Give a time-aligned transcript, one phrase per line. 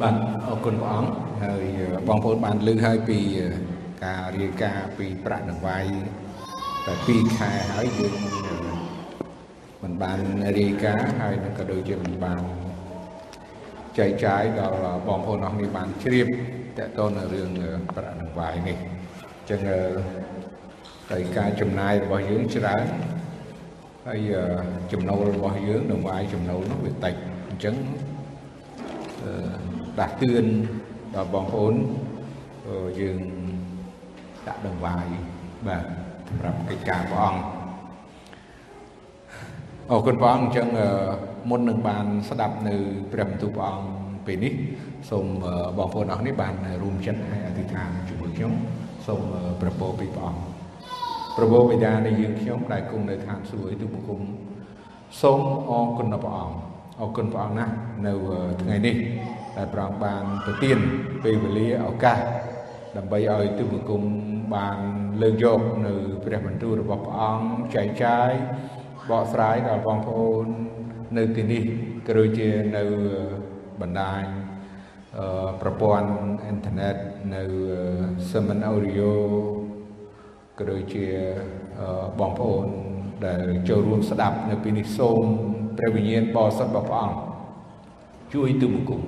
[0.00, 0.14] បាទ
[0.48, 1.10] អរគុណព្រះអង្គ
[1.44, 1.64] ហើយ
[2.08, 3.18] បងប្អូនបានលើកហើយពី
[4.04, 5.84] ការរាយការណ៍ពីប្រាក់ដង្វាយ
[6.86, 8.14] តែ2ខែហើយយើង
[9.82, 10.18] មិនបាន
[10.58, 12.40] រាយការណ៍ហើយក៏ដូចជាមិនបាន
[13.98, 14.78] ចែកចាយដល់
[15.08, 16.26] បងប្អូនអស់នេះបានជ្រាប
[16.78, 17.50] តកតនៅរឿង
[17.96, 19.60] ប្រាក់ដង្វាយនេះអញ្ចឹង
[21.10, 22.84] តែការចំណាយរបស់យើងច្រើន
[24.06, 24.20] ហើយ
[24.92, 27.14] ចំណូលរបស់យើងដង្វាយចំណូលនោះវាតិច
[27.48, 27.76] អញ្ចឹង
[30.00, 30.46] ដាស់តឿន
[31.14, 31.74] ដល់បងប្អូន
[33.00, 33.20] យើង
[34.46, 35.06] ដាក់ដង្វាយ
[35.68, 35.84] បាទ
[36.28, 37.42] សម្រាប់កិច្ចការព្រះអង្គ
[39.90, 40.68] អរគុណព្រះអង្គអញ្ចឹង
[41.50, 42.74] មុននឹងបានស្ដាប់នៅ
[43.12, 43.88] ព្រះបន្ទូលព្រះអង្គ
[44.26, 44.52] ពេលនេះ
[45.10, 45.26] សូម
[45.78, 48.52] បងប្អូនអស់នេះបានរួមចិត្តហើយអធិដ្ឋានជាមួយខ្ញុំ
[49.06, 49.20] សូម
[49.60, 50.42] ប្រពោពីព្រះអង្គ
[51.36, 54.20] ប្រពោបិតានៃយើងខ្ញុំដែលគង់នៅឋានសួគ៌ទូបង្គំ
[55.22, 55.40] សូម
[55.70, 56.56] អរគុណដល់ព្រះអង្គ
[57.00, 57.72] អរគុណព្រះអង្គណាស់
[58.06, 58.12] នៅ
[58.62, 58.96] ថ្ងៃនេះ
[59.56, 60.78] ដែលព្រះអង្គបានប្រទាន
[61.24, 62.18] ពេលវេលាឱកាស
[62.96, 64.02] ដើម្បីឲ្យទូបង្គំ
[64.54, 64.78] បាន
[65.22, 68.30] លើកយកនៅព្រះបន្ទូលរបស់ព្រះអង្គចែកចាយ
[69.10, 70.46] បកស្រាយដល់បងប្អូន
[71.16, 71.62] នៅទីនេះ
[72.06, 72.84] ក៏ដូចជានៅ
[73.80, 74.22] បណ្ដាញ
[75.60, 76.08] ប្រព័ន្ធ
[76.44, 76.96] អ៊ីនធឺណិត
[77.34, 77.42] នៅ
[78.28, 79.12] Sermon Audio
[80.58, 81.06] ក៏ដូចជា
[82.18, 82.66] បងប្អូន
[83.24, 85.24] ដែលចូលរួមស្ដាប់នៅពេលនេះសូម
[85.78, 87.18] ព្រះវិញ្ញាណបរិសុទ្ធរបស់ព្រះអង្គ
[88.34, 89.02] ជួយទូបង្គំ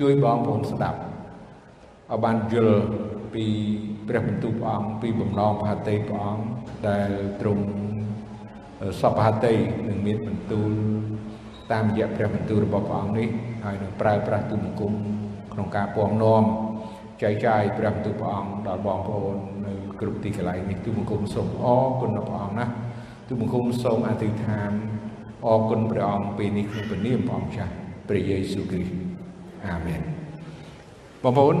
[0.00, 0.98] ជួយបងប្អូនស្ដាប់
[2.10, 2.80] ឲ្យបានយល់
[3.34, 3.44] ពី
[4.08, 6.44] ព្រះបន្ទូលព្រះអង្គពីបំណងផាតីព្រះអង្គ
[6.88, 7.64] ដែលទ្រង់
[9.00, 9.54] សពហតី
[9.88, 10.70] នឹងមានបន្ទូល
[11.72, 13.28] តាមរយៈព្រះបន្ទូលរបស់ព្រះអង្គនេះ
[13.64, 14.92] ហើយនឹងប្រើប្រាស់ទូបង្គំ
[15.52, 16.42] ក្នុងការពំនាំ
[17.22, 22.66] ចែកចាយព្រះបន្ទូលព្រះអង្គដល់បងប្អូននៅគ្រប់ទីកន្លែងនេះទូបង្គំសូមអរគុណដល់ព្រះអង្គណា
[23.28, 24.70] ទូបង្គំសូមអធិដ្ឋាន
[25.46, 27.72] អរគុណព្រះអង្គពេលនេះក្នុងព្រះនាមព្រះអង្គចាស់
[28.08, 29.05] ព្រះយេស៊ូវគ្រីស្ទ
[29.72, 30.00] អាមែន
[31.22, 31.56] បងប្អូន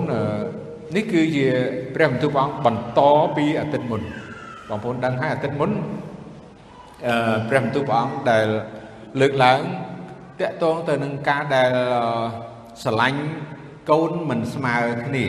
[0.96, 1.48] នេះគឺជា
[1.94, 3.00] ព្រះបន្ទូលព្រះអង្គបន្ត
[3.36, 4.02] ពីអាទិត្យមុន
[4.68, 5.70] បងប្អូនដឹងហើយអាទិត្យមុន
[7.06, 8.46] អឺព្រះបន្ទូលព្រះអង្គដែល
[9.20, 9.60] លើកឡើង
[10.40, 11.72] តកតងទៅនឹងការដែល
[12.82, 13.22] ស្រឡាញ់
[13.90, 15.26] កូនមិនស្មើគ្នា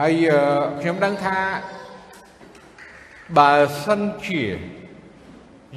[0.00, 0.14] ហើយ
[0.80, 1.38] ខ្ញុំដឹងថា
[3.38, 3.52] បើ
[3.84, 4.42] សិនជា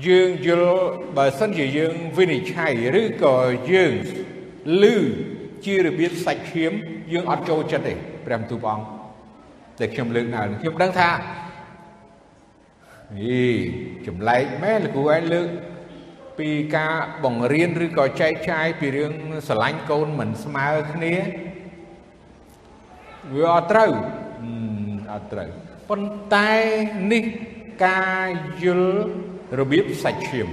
[0.08, 0.80] យើងយល់
[1.18, 3.36] បើសិនជាយើងវិនិច្ឆ័យឬក៏
[3.72, 3.94] យើង
[4.82, 4.84] ឮ
[5.66, 6.72] ជារបៀបសាច់ឈាម
[7.14, 7.94] យើងអត់ចូលចិត្តទេ
[8.26, 8.86] ព្រះបន្ទូលព្រះអង្គ
[9.80, 11.10] ដែលខ្ញុំលើកឡើងខ្ញុំដឹងថា
[13.16, 13.42] អី
[14.08, 15.48] ចម្លែកមែនលោកគ្រូឯងលើក
[16.40, 19.14] ពីការបង្រៀនឬក៏ចែកចាយពីរឿង
[19.48, 21.14] ស្រឡាញ់កូនមិនស្មើគ្នា
[23.34, 23.92] វាអត់ត្រូវ
[25.14, 25.50] អត់ត្រូវ
[25.90, 26.52] ប៉ុន្តែ
[27.12, 27.24] នេះ
[27.86, 28.28] ការ
[28.64, 29.00] យល់
[29.60, 30.48] របៀបសាច់ឈាម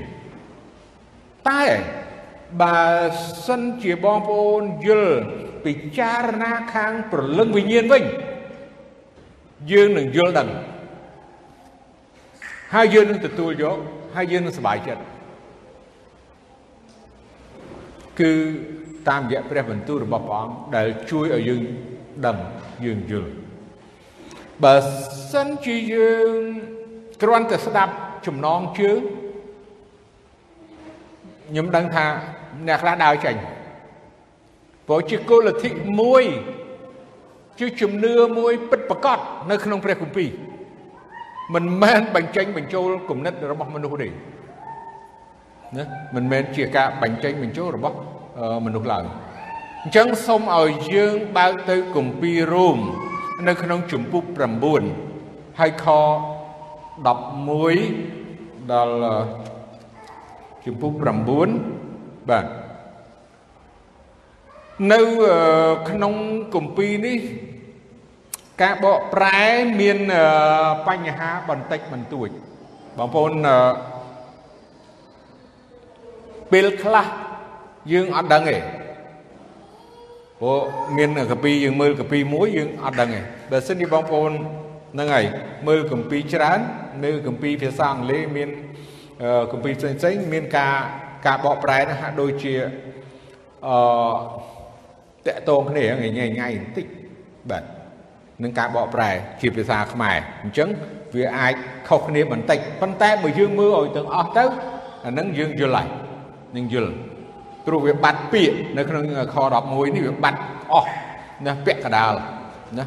[1.49, 1.65] តែ
[2.63, 2.83] បើ
[3.47, 5.17] សិនជាបងប្អូនយល់
[5.65, 8.05] ពិចារណាខាងប្រលឹងវិញ្ញាណវិញ
[9.73, 10.49] យើងនឹងយល់ដឹង
[12.75, 13.79] ហើយយើងនឹងទទួលយក
[14.17, 15.03] ហើយយើងនឹងសប្បាយចិត្ត
[18.21, 18.33] គឺ
[19.09, 21.63] តាមរយៈព្រះបន្ទូលរបស់ព្រះអង្គដែលជួយឲ្យយើង
[22.27, 22.37] ដឹង
[22.85, 23.31] យើងយល់
[24.63, 24.75] បើ
[25.33, 26.39] សិនជាយើង
[27.23, 27.93] គ្រាន់តែស្ដាប់
[28.27, 29.01] ចំណងជើង
[31.49, 32.05] ខ្ញុំដឹងថា
[32.67, 33.37] អ្នកខ្លះដើរចេញ
[34.87, 36.25] ព្រោះជាគោលលទ្ធិមួយ
[37.59, 39.19] ជាជំនឿមួយពិតប្រកប
[39.51, 40.29] នៅក្នុងព្រះគម្ពីរ
[41.55, 44.09] មិនមែនបញ្ចេញបញ្ចូលគំនិតរបស់មនុស្សទេ
[45.77, 45.85] ណា
[46.15, 47.97] មិនមែនជាការបញ្ចេញបញ្ចូលរបស់
[48.67, 49.05] មនុស្សឡើយ
[49.83, 52.79] អញ្ចឹងសូមឲ្យយើងបើកទៅគម្ពីររ៉ូម
[53.49, 54.25] នៅក្នុងជំពូក
[54.93, 55.87] 9ហើយខ
[57.05, 58.97] 11ដល់
[60.65, 60.93] ជំពូក
[61.61, 62.47] 9បាទ
[64.93, 65.01] នៅ
[65.89, 66.15] ក្នុង
[66.55, 67.19] គម្ពីរនេះ
[68.63, 69.41] ការបកប្រែ
[69.81, 69.99] មាន
[70.89, 72.29] បញ្ហាបន្តិចបន្តួច
[72.99, 73.33] បងប្អូន
[76.53, 77.07] ពេលខ្លះ
[77.93, 78.57] យើងអត់ដឹងទេ
[80.41, 80.59] ព្រោះ
[80.97, 84.33] មានកពីយើងមើលកពីមួយយើងអត់ដឹងទេបើសិនជាបងប្អូន
[84.95, 85.27] ហ្នឹងហើយ
[85.67, 86.59] មើលកពីច្រើន
[87.05, 88.49] នៅកពីភាសាអង់គ្លេសមាន
[89.51, 90.75] កពីផ្សេងផ្សេងមានការ
[91.27, 92.55] ការបកប្រែណាហាក់ដូចជា
[93.67, 93.77] អឺ
[95.27, 95.85] តកតងគ្នា
[96.19, 96.87] ញ៉ៃញ៉ៃបន្តិច
[97.51, 97.65] បាទ
[98.43, 100.69] នឹងការបកប្រែជាភាសាខ្មែរអញ្ចឹង
[101.17, 101.55] វាអាច
[101.89, 104.45] ខុសគ្នាបន្តិចប៉ុន្តែបើយើងមើលឲ្យទាំងអស់ទៅ
[105.05, 105.89] អានឹងយើងយល់ហើយ
[106.57, 106.93] នឹងយល់
[107.67, 110.39] ព្រោះវាបាត់ពាក្យនៅក្នុងខ11នេះវាបាត់
[110.73, 110.91] អស់
[111.47, 112.13] ណាពាក់កដាល
[112.79, 112.85] ណា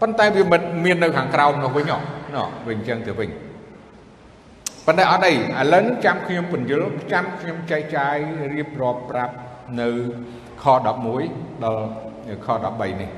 [0.00, 3.28] ប៉ុន្តែវាមិនមាននៅខាងក្រោមនោះវិញណោះវិញអញ្ចឹងទៅវិញ
[4.86, 5.36] ប៉ុន្តែអត់អីឥ
[5.72, 8.16] ឡូវចាំខ្ញុំបញ្យល់ចាំខ្ញុំចែកចាយ
[8.54, 9.34] រៀបរាប់ប្រាប់
[9.80, 9.88] នៅ
[10.62, 10.64] ខខ
[11.16, 11.84] 11ដល់
[12.46, 13.10] ខ13នេះ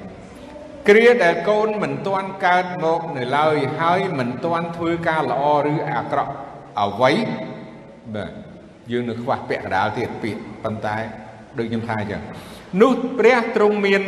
[0.88, 6.32] គ្រាដែលកូនមិនទាន់កើតមកនៅឡើយហើយមិនទាន់ធ្វើការល្អឬអាក្រក់
[6.80, 7.12] អ្វី
[8.14, 8.30] បាទ
[8.92, 10.96] យើងនៅខ្វះពាក្យកដាលទៀតពាក្យប៉ុន្តែ
[11.58, 12.22] ដូចខ្ញុំថាអញ្ចឹង
[12.82, 14.02] នោះព្រះទ្រង់មាន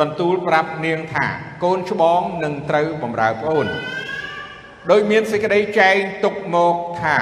[0.00, 1.26] បន្ទូលប្រាប់នាងថា
[1.64, 3.66] កូនច្បងនឹងត្រូវបំរើប្អូន
[4.90, 7.16] ដោយមានសេចក្តីចែងទុកមកថា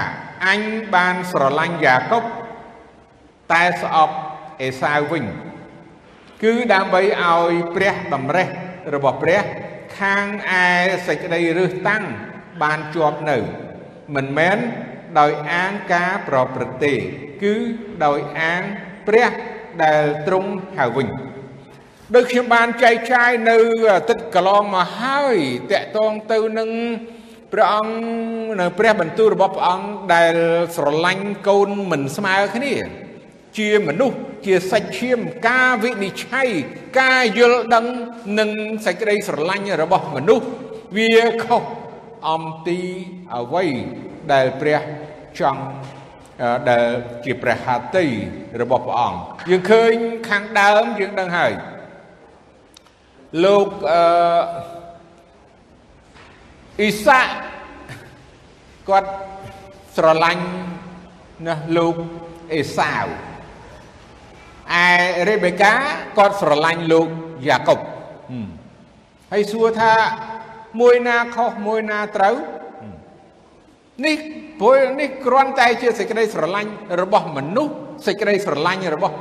[0.49, 0.61] អញ
[0.94, 2.25] បានស្រឡាញ់យ៉ាកុប
[3.53, 4.17] តែស្អប់
[4.62, 5.25] អេសាវវិញ
[6.43, 8.49] គឺដើម្បីឲ្យព្រះតម្រេះ
[8.94, 9.43] របស់ព្រះ
[9.99, 10.64] ខាងឯ
[11.06, 12.05] សេចក្តីរឹសតាំង
[12.62, 13.38] បានជាប់នៅ
[14.15, 14.58] មិនមែន
[15.19, 16.94] ដោយអាងការប្រព្រឹត្តទេ
[17.43, 17.55] គឺ
[18.05, 18.62] ដោយអាង
[19.08, 19.31] ព្រះ
[19.85, 21.08] ដែលទ្រង់ហៅវិញ
[22.15, 23.58] ដោយខ្ញុំបានចែកចាយនៅ
[24.11, 25.37] ទឹកកន្លងមកហើយ
[25.73, 26.70] តកតងទៅនឹង
[27.52, 27.94] ព្រះអង្គ
[28.60, 30.34] នៅព្រះបន្ទូលរបស់ព្រះអង្គដែល
[30.76, 32.75] ស្រឡាញ់កូនមិនស្មើគ្នា
[33.58, 36.49] ជាមនុស្សជាសាច់ឈាមការវិនិច្ឆ័យ
[37.00, 37.87] ការយល់ដឹង
[38.38, 38.50] និង
[38.87, 40.46] សេចក្តីស្រឡាញ់របស់មនុស្ស
[40.96, 41.14] វា
[41.44, 41.62] ខុស
[42.31, 42.81] អំទី
[43.37, 43.64] អ្វី
[44.32, 44.81] ដែលព្រះ
[45.38, 45.62] ចង់
[46.70, 46.87] ដែល
[47.25, 48.05] ជាព្រះហត្ថី
[48.62, 49.19] របស់ព្រះអង្គ
[49.50, 49.93] យើងឃើញ
[50.28, 51.52] ខាងដើមយើងដឹងហើយ
[53.44, 54.02] លោកអឺ
[56.80, 57.20] អ៊ីសា
[58.88, 59.10] គាត់
[59.96, 60.44] ស្រឡាញ់
[61.46, 61.96] ណាលោក
[62.54, 63.06] អេសាវ
[64.84, 64.90] ឯ
[65.28, 65.72] រេបេកា
[66.19, 67.08] គាត់ស្រឡាញ់លោក
[67.46, 67.78] យ៉ាកុប
[69.32, 69.92] ហើយសួរថា
[70.80, 72.36] មួយណាខុសមួយណាត្រូវ
[74.06, 74.16] នេះ
[74.60, 76.70] ព្រោះនេះគ្រាន់តែជាសេចក្តីស្រឡាញ់
[77.00, 77.74] របស់មនុស្ស
[78.06, 79.14] សេចក្តីស្រឡាញ់របស់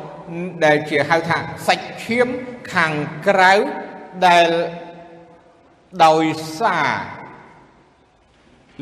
[0.65, 1.38] ដែលជាហៅថា
[1.68, 2.27] សាច់ឈាម
[2.74, 2.94] ខាង
[3.27, 3.53] ក្រៅ
[4.27, 4.48] ដែល
[6.06, 6.25] ដោយ
[6.59, 7.21] សារ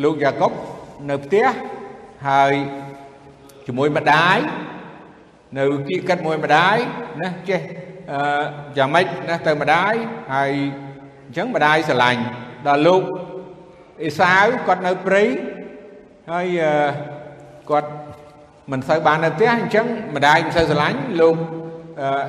[0.03, 0.51] លោកយ៉ាកុប
[1.09, 1.45] នៅផ្ទះ
[2.27, 2.53] ហើយ
[3.67, 4.37] ជាមួយម្ដាយ
[5.57, 6.77] នៅគៀកកាត់មួយម្ដាយ
[7.21, 7.61] ណាចេះ
[8.11, 8.43] អឺ
[8.77, 9.93] យ៉ាងម៉េចណាទៅម្ដាយ
[10.35, 10.51] ហើយ
[11.25, 12.21] អញ្ចឹងម្ដាយស្រឡាញ់
[12.67, 13.03] ដល់លោក
[14.03, 15.23] អេសាវគាត់នៅព្រៃ
[16.31, 16.47] ហើយ
[17.69, 17.89] គាត់
[18.71, 19.85] មិនសូវបាននៅផ្ទះអញ្ចឹង
[20.15, 21.35] ម្ដាយមិនសូវស្រឡាញ់លោក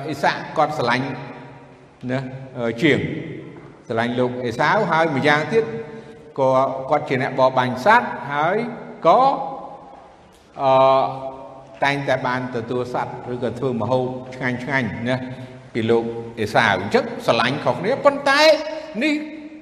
[0.09, 1.05] អេសាគាត់ស្រឡាញ់
[2.11, 2.19] ណា
[2.81, 2.99] ជាង
[3.87, 5.63] ស្រឡាញ់លោកអេសាវហើយម្យ៉ាងទៀត
[6.39, 6.49] ក៏
[6.89, 8.57] គាត់ជាអ្នកបរបាញ់សត្វហើយ
[9.07, 9.21] ក៏
[10.61, 10.71] អឺ
[11.83, 14.05] តែងតែបានទទួលសត្វឬក៏ធ្វើម្ហូប
[14.35, 15.17] ឆ្ងាញ់ឆ្ងាញ់ណា
[15.73, 16.03] ពីលោក
[16.39, 18.41] អេសាវអញ្ចឹងស្រឡាញ់ខុសគ្នាប៉ុន្តែ
[19.03, 19.15] នេះ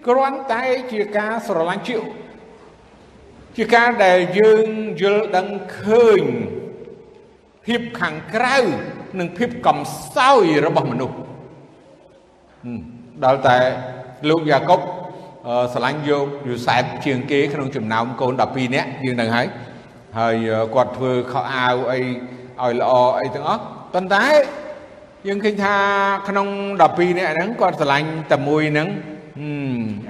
[0.08, 1.98] គ្រាន់តែជាការស្រឡាញ់ជា
[3.58, 4.66] ជាការដែលយើង
[5.02, 5.48] យល់ដឹង
[5.80, 6.22] ឃើញ
[7.66, 8.58] ភាពខាងក្រៅ
[9.20, 9.80] និងភាពកំ
[10.16, 11.18] សោយរបស់មនុស្ស
[13.26, 13.58] ដល់តែ
[14.30, 14.80] លោកយ៉ាកុប
[15.74, 19.48] ស្រឡាញ់យកយូសែបជាងគេក្នុងចំណោមកូន12នាក់យើងនឹងហើយ
[20.20, 20.36] ហើយ
[20.76, 22.00] គាត់ធ្វើខោអាវអី
[22.62, 23.62] ឲ្យល្អអីទាំងអស់
[23.94, 24.26] ប៉ុន្តែ
[25.28, 25.76] យើងឃើញថា
[26.30, 26.48] ក្នុង
[26.82, 28.88] 12នាក់ហ្នឹងគាត់ស្រឡាញ់តែមួយហ្នឹង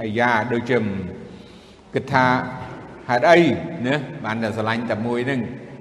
[0.02, 0.78] អាយ៉ាដូចជា
[1.94, 2.26] គិតថា
[3.10, 3.40] ហេតុអី
[3.88, 3.96] ណា
[4.26, 5.40] បានតែស្រឡាញ់តែមួយហ្នឹង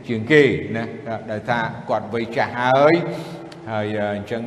[0.08, 0.42] ជាងគេ
[0.76, 0.84] ណា
[1.30, 1.58] ដោយថា
[1.88, 2.94] គាត់វ័យចាស់ហើយ
[3.70, 3.86] ហើយ
[4.16, 4.42] អញ្ចឹង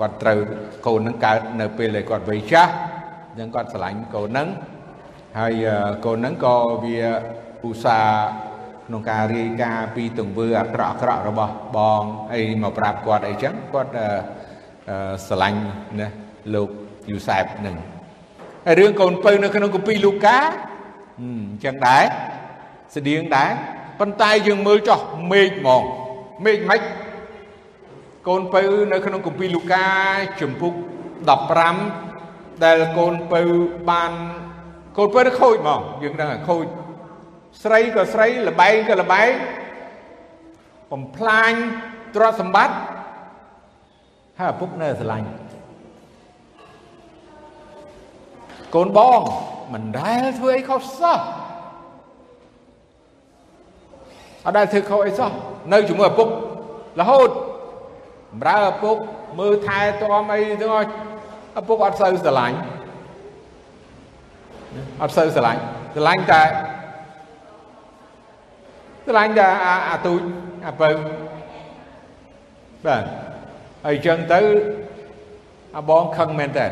[0.00, 0.38] គាត់ត្រូវ
[0.86, 4.48] កូនហ្នឹងកើតនៅពេលដែលគាត់វ័យចាស់អញ្ចឹងគាត់ស្រឡាញ់កូនហ្នឹង
[5.38, 5.52] ហើយ
[6.04, 6.98] កូនហ្នឹងក៏វា
[7.66, 8.26] ឧស្សាហ៍
[8.86, 12.02] ក្នុងការរាយការណ៍ពីទង្វើអាក្រក់អាក្រក់របស់បង
[12.34, 13.90] អីមកប្រាប់គាត់អីចឹងគាត់
[15.26, 15.60] ស្រឡាញ់
[16.00, 16.08] ណា
[16.54, 16.68] លោក
[17.10, 17.76] យូសែបនឹង
[18.66, 20.38] ហើយរឿងកូនពៅនៅក្នុងគម្ពីរលូកា
[21.20, 21.22] អ
[21.56, 22.04] ញ្ចឹងដែរ
[22.96, 23.50] ស្តៀងដែរ
[24.00, 25.82] ប៉ុន្តែយើងមើលចោះមេឃហ្មង
[26.44, 26.80] មេឃមិន
[28.28, 28.62] កូនពៅ
[28.92, 29.86] នៅក្នុងគម្ពីរលូកា
[30.40, 30.72] ជំពូក
[31.52, 32.11] 15
[32.64, 33.40] ដែលកូនពៅ
[33.90, 34.12] បាន
[34.96, 36.66] កូនពៅទៅខូចហ្មងយើងដឹងខូច
[37.62, 39.30] ស្រីក៏ស្រីលបែងក៏លបែង
[40.90, 41.52] បំផ្លាញ
[42.14, 42.76] ទ្រព្យសម្បត្តិ
[44.38, 45.28] ហើយឪពុកនៅស្រឡាញ់
[48.74, 49.20] កូនបង
[49.72, 51.20] មិនដែលធ្វើអីខុសសោះ
[54.46, 55.30] អត់ដែលធ្វើខុសអីសោះ
[55.72, 56.28] នៅជាមួយឪពុក
[57.00, 57.30] រហូត
[58.32, 58.96] បម្រើឪពុក
[59.40, 60.88] មើលថែទាំអីទាំងអស់
[61.58, 62.56] ឪពុកអត់សូវស្រឡាញ់
[65.02, 65.60] អត់សូវស្រឡាញ់
[65.94, 66.42] ស្រឡាញ់តែ
[69.06, 69.48] ស្រឡាញ់តែ
[69.90, 70.20] អាទូច
[70.66, 70.90] អាពៅ
[72.84, 73.04] បាទ
[73.84, 74.40] ហើយអញ្ចឹងទៅ
[75.76, 76.66] អាបងខឹងមែនតើ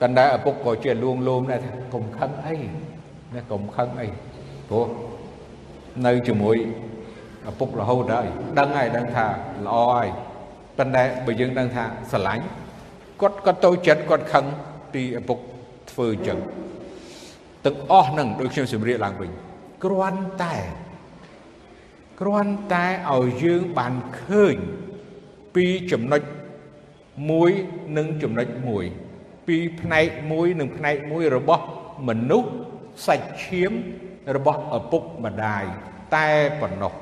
[0.00, 2.56] ប៉ុន្តែឪពុកក៏ជាលួងលោមដែរថាកុំខឹងអី
[3.34, 4.08] ណាកុំខឹងអី
[4.68, 4.86] ព្រោះ
[6.06, 6.56] នៅជាមួយ
[7.48, 8.26] ឪពុករហូតហើយ
[8.58, 9.26] ដឹងហើយដឹងថា
[9.66, 10.08] ល្អហើយ
[10.78, 12.44] ប៉ុន្តែបើយើងដឹងថាស្រឡាញ់
[13.20, 14.44] គាត់គាត់ទៅចិត្តគាត់ខឹង
[14.92, 15.38] ពីឪពុក
[15.90, 16.38] ធ្វើអញ្ចឹង
[17.64, 19.30] ទាំងអស់នឹងដូចខ្ញុំជម្រាបឡើងវិញ
[19.84, 20.56] គ្រាន់តែ
[22.20, 24.56] គ្រាន់តែឲ្យយើងបានឃើញ
[25.54, 26.22] ពីចំណុច
[27.14, 28.48] 1និងចំណុច
[28.96, 31.64] 1ពីផ្នែក1និងផ្នែក1របស់
[32.08, 32.50] មនុស្ស
[33.06, 33.72] សាច់ឈាម
[34.36, 35.64] របស់ឪពុកម្ដាយ
[36.16, 36.28] តែ
[36.60, 36.92] ប៉ុណ្ណោះ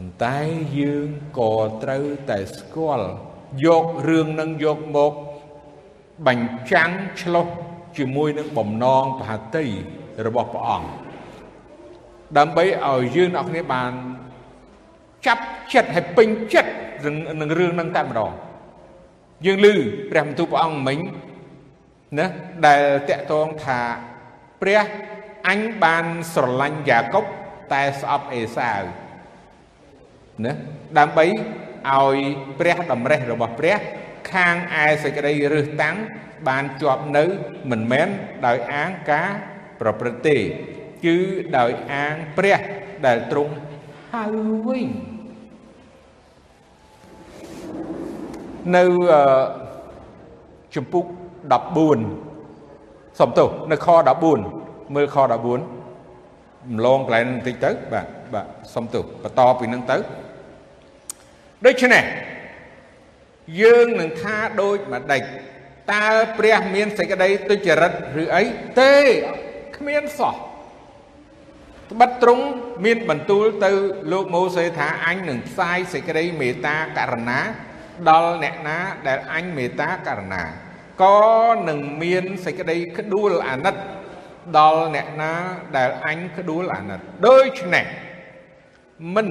[0.00, 0.38] ប៉ុន្តែ
[0.78, 1.52] យើងក៏
[1.82, 3.08] ត្រូវតែស្គាល់
[3.64, 5.12] យករឿងនឹងយកមក
[6.26, 6.90] បញ្ចាំង
[7.20, 7.46] ឆ្លុះ
[7.96, 9.64] ជាមួយនឹងបំណងបហតិ
[10.26, 10.90] របស់ព្រះអង្គ
[12.38, 13.92] ដើម្បីឲ្យយើងអ្នកគ្នាបាន
[15.26, 16.72] ចាប់ចិត្តឲ្យពេញចិត្ត
[17.40, 18.32] នឹងរឿងនឹងតែម្ដង
[19.46, 19.66] យើងឮ
[20.10, 20.98] ព្រះបន្ទូលព្រះអង្គមិញ
[22.18, 22.26] ណា
[22.66, 23.80] ដែលតកតងថា
[24.62, 24.80] ព្រះ
[25.48, 26.04] អញបាន
[26.34, 27.24] ស្រឡាញ់យ៉ាកុប
[27.72, 28.82] តែស្អប់អេសាវ
[30.44, 30.52] ណា
[30.98, 32.16] ដើម្បីឲ្យ
[32.58, 33.78] ព្រះតម្រេះរបស់ព្រះ
[34.32, 35.96] ខាងឯសេចក្តីរឹសតាំង
[36.48, 37.24] បានជាប់នៅ
[37.70, 38.08] មិនមែន
[38.46, 39.30] ដោយអាងការ
[39.80, 40.36] ប្រព្រឹត្តទេ
[41.04, 41.16] គឺ
[41.58, 42.58] ដោយអាងព្រះ
[43.06, 43.54] ដែលទ្រង់
[44.12, 44.24] ហៅ
[44.66, 44.88] វិញ
[48.76, 48.84] នៅ
[50.74, 51.04] ជំពូក
[51.92, 53.88] 14សំទោសនៅខ
[54.40, 59.96] 14មើលខ14ម្លងកន្លែងបន្តិចទៅបាទបាទសំទោសបន្តពីនឹងទៅ
[61.66, 62.04] ដូច្នេះ
[63.60, 65.22] យើងនឹងថាដូចម្ដេច
[65.92, 66.06] តើ
[66.38, 68.44] ព្រះមានសេចក្តីទុច្ចរិតឬអី
[68.80, 68.94] ទេ
[69.76, 70.34] គ្មានសោះ
[71.90, 72.44] ត្បិតត្រង់
[72.84, 73.70] មានបន្ទូលទៅ
[74.12, 77.40] លោកម៉ូសេថាអញនឹងផ្សាយសេចក្តីមេត្តាករណា
[78.08, 80.42] ដល់អ្នកណាដែលអញមេត្តាករណា
[81.02, 81.20] ក៏
[81.68, 83.76] នឹងមានសេចក្តីក្ដួលអាណិត
[84.58, 85.32] ដល់អ្នកណា
[85.76, 87.84] ដែលអញក្ដួលអាណិតដូច្នេះ
[89.14, 89.28] មិន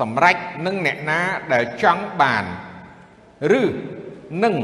[0.00, 1.20] សម្រេចនឹងអ្នកណា
[1.52, 2.44] ដែលចង់បាន
[3.60, 3.62] ឬ
[4.44, 4.54] នឹង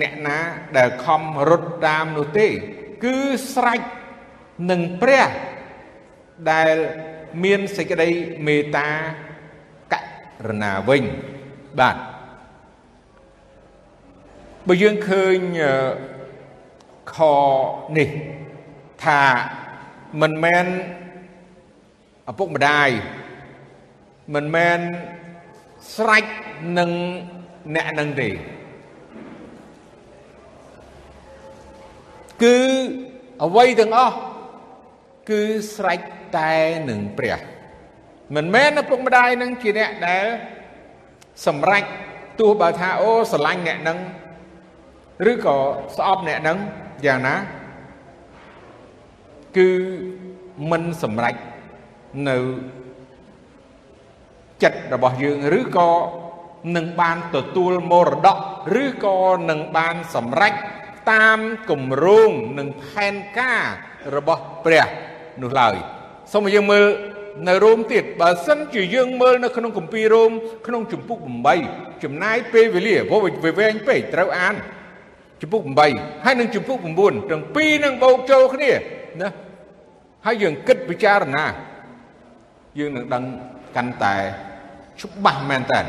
[0.00, 0.38] អ្នកណា
[0.76, 2.48] ដែលខំរត់តាមនោះទេ
[3.04, 3.16] គឺ
[3.52, 3.82] ស្រេច
[4.70, 5.28] នឹងព្រះ
[6.50, 6.76] ដែល
[7.44, 8.08] មានសេចក្តី
[8.46, 8.88] មេត្តា
[9.92, 9.94] ក
[10.46, 11.04] រណាវិញ
[11.78, 11.96] បាទ
[14.66, 15.36] បើយើងឃើញ
[17.14, 17.16] ខ
[17.98, 18.08] នេះ
[19.04, 19.22] ថា
[20.20, 20.66] មិនមែន
[22.30, 22.88] ឪពុកម្ដាយ
[24.34, 24.80] មិនមែន
[25.94, 26.24] ស្រេច
[26.78, 26.90] នឹង
[27.74, 28.28] អ្នកនឹងទេ
[32.42, 32.56] គឺ
[33.44, 34.16] អ្វីទាំងអស់
[35.30, 35.40] គឺ
[35.74, 36.00] ស្រេច
[36.36, 36.54] តែ
[36.88, 37.38] នឹងព្រះ
[38.36, 40.26] មិនមែនឪពុកម្ដាយនឹងជាអ្នកដែល
[41.46, 41.84] សម្រេច
[42.40, 43.98] ទោះបើថាអូស្រឡាញ់អ្នកនឹង
[45.32, 45.56] ឬក៏
[45.96, 46.58] ស្អប់អ្នកនឹង
[47.06, 47.34] យ៉ាងណា
[49.56, 49.68] គឺ
[50.70, 51.34] មិនសម្រេច
[52.28, 52.36] នៅ
[54.62, 55.90] ចិត្តរបស់យើងឬក៏
[56.76, 58.36] នឹងបានទទួលមរតក
[58.82, 59.18] ឬក៏
[59.50, 60.54] នឹងបានសម្រេច
[61.10, 61.38] តាម
[61.70, 63.62] គម្រោងនិងផែនការ
[64.14, 64.86] របស់ព្រះ
[65.42, 65.76] នោះឡើយ
[66.32, 66.86] សូមឲ្យយើងមើល
[67.48, 70.32] នៅរ៉ូមទៀតបើសិនជាយើងមើលនៅក្នុងគម្ពីររ៉ូម
[70.66, 71.18] ក្នុងជំពូក
[71.62, 73.12] 8ចំណាយពេលវេលាវ
[73.58, 74.54] វែងពេកត្រូវអាន
[75.40, 75.62] ជំពូក
[75.94, 78.70] 8ហើយនឹងជំពូក9ទាំងពីរនឹងបូកចូលគ្នា
[79.20, 79.30] ណា
[80.26, 81.44] ហើយយើងគិតពិចារណា
[82.78, 83.24] យើងនឹងដឹង
[83.76, 84.16] កាន់តែ
[85.02, 85.80] ច្បាស់មែនតើ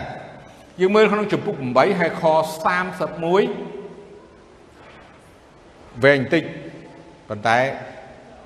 [0.82, 2.24] យើងមើលក្នុងជំពូក8ហើយខ
[3.98, 6.44] 31វែងតិច
[7.30, 7.58] ប៉ុន្តែ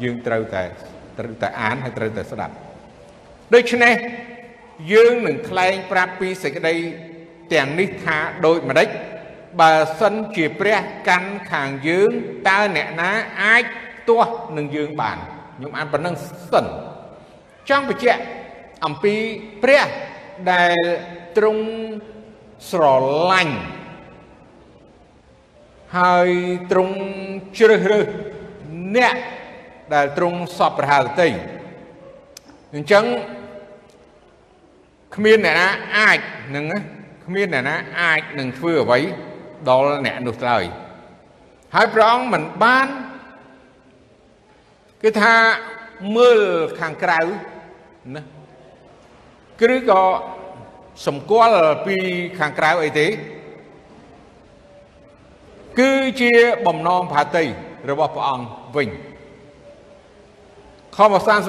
[0.03, 0.63] យើងត្រូវតែ
[1.19, 2.55] ត្រូវតែអានហើយត្រូវតែស្ដាប់
[3.53, 3.95] ដូច្នេះ
[4.91, 6.75] យើងនឹងថ្លែងប្រាប់ពីសេចក្តី
[7.53, 8.87] ទាំងនេះថាដូចម្ដេច
[9.61, 12.11] បើសិនជាព្រះកាន់ខាងយើង
[12.49, 13.63] តើអ្នកណាអាច
[14.09, 15.17] ទាស់នឹងយើងបាន
[15.57, 16.15] ខ្ញុំអានប៉ុណ្ណឹង
[16.51, 16.65] សិន
[17.69, 18.21] ចង់បញ្ជាក់
[18.85, 19.13] អំពី
[19.63, 19.83] ព្រះ
[20.51, 20.77] ដែល
[21.37, 21.65] ទ្រង់
[22.69, 22.83] ស្រ
[23.31, 23.57] ឡាញ់
[25.97, 26.29] ហើយ
[26.71, 26.95] ទ្រង់
[27.57, 28.07] ជ្រើសរើស
[28.95, 29.15] អ្នក
[29.93, 31.29] ដែលទ្រង់សពប្រហើតី
[32.73, 33.05] អញ្ចឹង
[35.15, 36.19] គ្មានអ្នកណាអាច
[36.55, 36.65] នឹង
[37.25, 38.99] គ្មានអ្នកណាអាចនឹងធ្វើអ្វី
[39.69, 40.63] ដល់អ្នកនោះឡើយ
[41.75, 42.87] ហើយព្រះអង្គមិនបាន
[45.03, 45.35] គឺថា
[46.17, 46.39] មើល
[46.79, 47.19] ខាងក្រៅ
[48.15, 48.32] ណា
[49.63, 50.03] គឺក៏
[51.07, 51.97] សម្គាល់ពី
[52.39, 53.07] ខាងក្រៅអីទេ
[55.79, 55.91] គឺ
[56.21, 56.33] ជា
[56.67, 57.45] បំណងផាតី
[57.89, 58.89] របស់ព្រះអង្គវិញ
[60.95, 60.97] ខ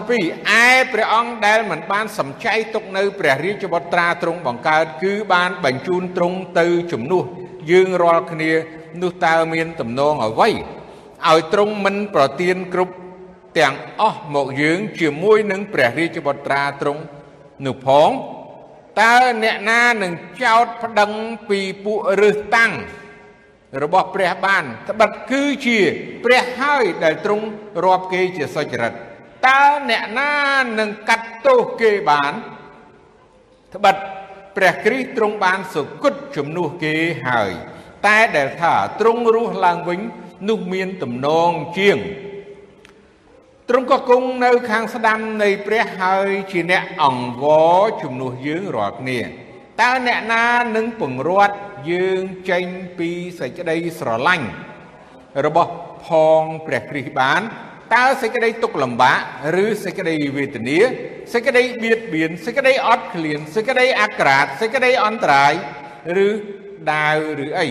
[0.09, 7.25] 32ឯព្រះអង្គដែលមិនបានសំចៃទុកនៅព្រះរាជវត្ត្រាទ្រង់បង្កើតគឺបានបញ្ជូនទ្រង់ទៅជំនួស
[7.71, 8.53] យើងរាល់គ្នា
[9.03, 10.49] នោះតើមានទំនងអ្វី
[11.29, 12.95] ឲ្យទ្រង់មិនប្រទានគ្រប់
[13.59, 17.03] ទាំងអស់មកយើង ជាមួយនឹងព្រះរាជវត្ត្រាទ្រង់
[17.65, 18.11] នោះផង
[19.01, 21.13] តើអ្នកណានឹងចោតប្តឹង
[21.49, 22.73] ពីពួករឹសតាំង
[23.83, 25.79] របស់ព្រះបានត្បិតគឺជា
[26.25, 27.47] ព្រះហើយដែលទ្រង់
[27.85, 28.93] រាប់គេជាសុចរិត
[29.47, 30.35] តើអ្នកណា
[30.79, 32.33] នឹងកាត់ទោសគេបាន
[33.75, 33.97] ត្បិត
[34.57, 36.95] ព្រះគ្រីស្ទទ្រង់បានសុគតជំនួសគេ
[37.29, 37.51] ហើយ
[38.07, 40.01] តែដែលថាទ្រង់រស់ឡើងវិញ
[40.49, 41.99] នោះមានទំនងជាង
[43.71, 47.45] ទ្រង់ក៏គង់នៅខាងស្ដាំនៃព្រះហើយជាអ្នកអង្វ
[47.77, 49.21] រជំនួសយើងរាល់គ្នា
[49.83, 51.57] តើអ្នកណានឹងពង្រត់
[51.91, 52.65] យើងចេញ
[52.99, 54.49] ពីសេចក្តីស្រឡាញ់
[55.45, 55.73] របស់
[56.07, 56.09] ផ
[56.41, 57.41] ងព្រះគ្រីស្ទបាន
[57.95, 59.19] តើសេចក្តីទុក្ខលំបាក
[59.65, 60.79] ឬសេចក្តីវេទនា
[61.33, 65.53] សេចក្តីបៀតបៀនសេចក្តីអត់ឃ្លានសេចក្តីអាក្រាតសេចក្តីអន្តរាយ
[66.27, 66.29] ឬ
[66.93, 67.17] ដាវ
[67.47, 67.69] ឬអី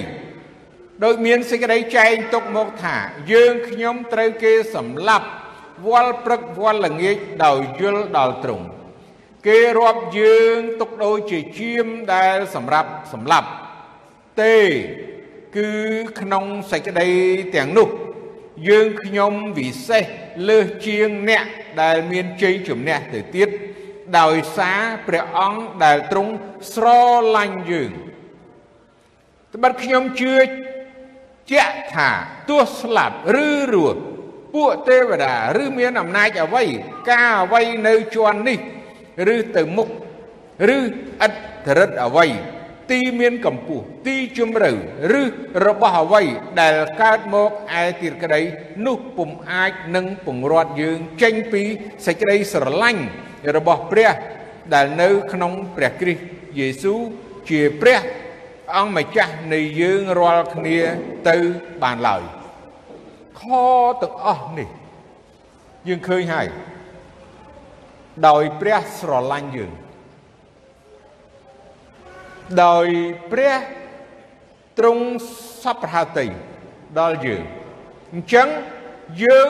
[1.04, 2.98] ដោយមានសេចក្តីចែងទុកមកថា
[3.32, 5.28] យើងខ្ញុំត្រូវគេសម្លាប់
[5.88, 8.66] វល់ព្រឹកវល់ល្ងាចដោយយល់ដល់ទ្រង់
[9.48, 13.50] គេរាប់យើងទុកដូចជាជាមដែលសម្រាប់សម្លាប់
[14.42, 14.58] ទេ
[15.56, 15.72] គឺ
[16.20, 17.10] ក្នុងសេចក្តី
[17.56, 17.90] ទាំងនោះ
[18.68, 20.04] យើងខ្ញុំវិសេស
[20.50, 21.46] លើសជាងអ្នក
[21.82, 23.50] ដែលមានជ័យជំនះទៅទៀត
[24.20, 26.34] ដោយសារព្រះអង្គដែលទ្រង់
[26.74, 26.86] ស្រ
[27.36, 27.92] ឡាញ់យើង
[29.54, 30.36] ត្បិតខ្ញុំជឿ
[31.52, 32.10] ជាក់ថា
[32.50, 33.16] ទោះស្លាប់
[33.46, 34.02] ឬរស់
[34.54, 36.64] ពួកទេវតាឬមានអំណាចអ្វី
[37.12, 38.60] ការអ្វីនៅជាន់នេះ
[39.34, 39.90] ឬទៅមុខ
[40.76, 40.82] ឬឥ
[41.30, 41.32] ត
[41.78, 42.28] រិទ្ធអ្វី
[42.92, 44.72] ទីមានកម្ពស់ទីជំរៅ
[45.20, 45.24] ឬ
[45.68, 46.24] របស់អ្វី
[46.62, 47.50] ដែលកើតមក
[47.82, 48.42] ឯទីក្តី
[48.86, 51.64] នោះពុំអាចនឹងពង្រត់យើងចេញពី
[52.06, 53.04] សេចក្តីស្រឡាញ់
[53.56, 54.12] របស់ព្រះ
[54.74, 56.24] ដែលនៅក្នុងព្រះគ្រីស្ទ
[56.60, 57.00] យេស៊ូវ
[57.50, 58.00] ជាព្រះ
[58.76, 60.78] អង្គម្ចាស់នៃយើងរាល់គ្នា
[61.30, 61.38] ទៅ
[61.84, 62.43] បានឡើយ
[63.44, 63.46] ខ
[64.02, 64.70] ទាំងអស់នេះ
[65.88, 66.48] យើងឃើញហើយ
[68.28, 69.72] ដោយព្រះស្រឡាញ់យើង
[72.64, 72.88] ដោយ
[73.32, 73.56] ព្រះ
[74.78, 75.06] ទ្រង់
[75.64, 76.26] សពប្រហតិ
[77.00, 77.42] ដល់យើង
[78.14, 78.48] អញ្ចឹង
[79.24, 79.50] យើង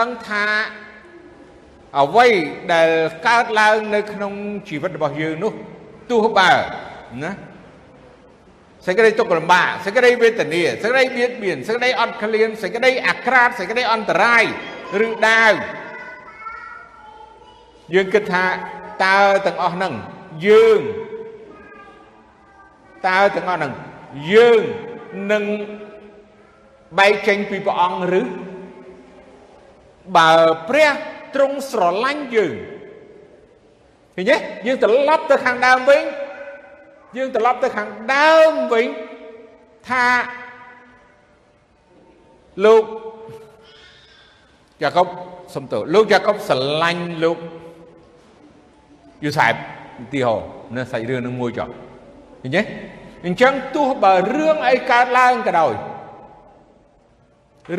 [0.00, 0.44] ដឹងថា
[2.00, 2.28] អ្វី
[2.72, 2.90] ដែល
[3.26, 4.32] កើតឡើងនៅក្នុង
[4.68, 5.52] ជីវិតរបស់យើងនោះ
[6.10, 6.52] ទោះបើ
[7.22, 7.32] ណា
[8.86, 14.44] សេចក្តីទុក្ខលំបាកសេចក្តីវេទនាសេចក្តីបៀតបៀនសេចក្តីអត់ឃ្លានសេចក្តីអាក្រាតសេចក្តីអន្តរាយ
[15.06, 15.52] ឬដាវ
[17.94, 18.44] យើងគិតថា
[19.04, 19.92] តើទាំងអស់ហ្នឹង
[20.46, 20.80] យើង
[23.08, 23.72] តើទាំងអស់ហ្នឹង
[24.32, 24.62] យើង
[25.32, 25.44] នឹង
[26.98, 28.22] បែកចេញពីព្រះអង្គឬ
[30.16, 30.32] បើ
[30.68, 30.90] ព្រះ
[31.34, 32.54] ទ្រង់ស្រឡាញ់យើង
[34.14, 36.02] ឃើញទេយើងត្រឡប់ទៅខាងដើមវិញ
[37.16, 38.86] យើងត្រឡប់ទៅខាងដើមវិញ
[39.88, 40.06] ថា
[42.64, 42.84] លោក
[44.82, 45.06] យ៉ាកុប
[45.54, 47.38] សំទោលោកយ៉ាកុបស្រឡាញ់លោក
[49.24, 49.54] យូសែប
[50.12, 50.34] ទីហោ
[50.76, 51.68] នៅសាច់រឿងនឹងមួយចុះ
[52.42, 52.62] ឃើញទេ
[53.26, 55.72] អញ្ចឹងទោះបើរឿងអីកើតឡើងក៏ដោយ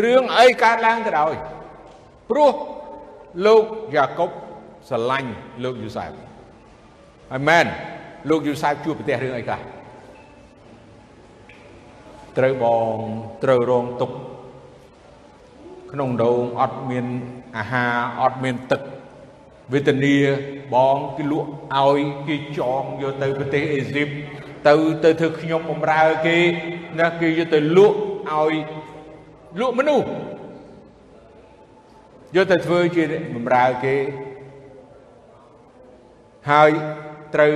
[0.04, 1.34] រឿងអីកើតឡើងក៏ដោយ
[2.30, 2.54] ព្រោះ
[3.46, 3.64] លោក
[3.96, 4.30] យ៉ាកុប
[4.90, 5.32] ស្រឡាញ់
[5.64, 6.12] លោកយូសែប
[7.36, 7.66] អាមែន
[8.30, 9.60] លោកយូសែបជួបប្រទះរឿងអីខ្លះ
[12.38, 12.98] ត្រូវបង
[13.44, 14.12] ត្រូវរងទុក
[15.92, 17.06] ក្នុងដងអត់មាន
[17.58, 18.82] អាហារអត់មានទឹក
[19.74, 20.16] វេទនា
[20.74, 24.08] បងគេលក់ឲ្យគេចងយកទៅប្រទេសអេស៊ីប
[24.68, 26.38] ទៅទៅធ្វើខ្ញុំបំរើគេ
[27.00, 27.98] ណាគេយកទៅលក់
[28.32, 28.54] ឲ្យ
[29.60, 30.08] លក់មនុស្ស
[32.36, 33.04] យកទៅធ្វើជា
[33.36, 33.96] បំរើគេ
[36.52, 36.72] ហើយ
[37.36, 37.54] ត្រូវ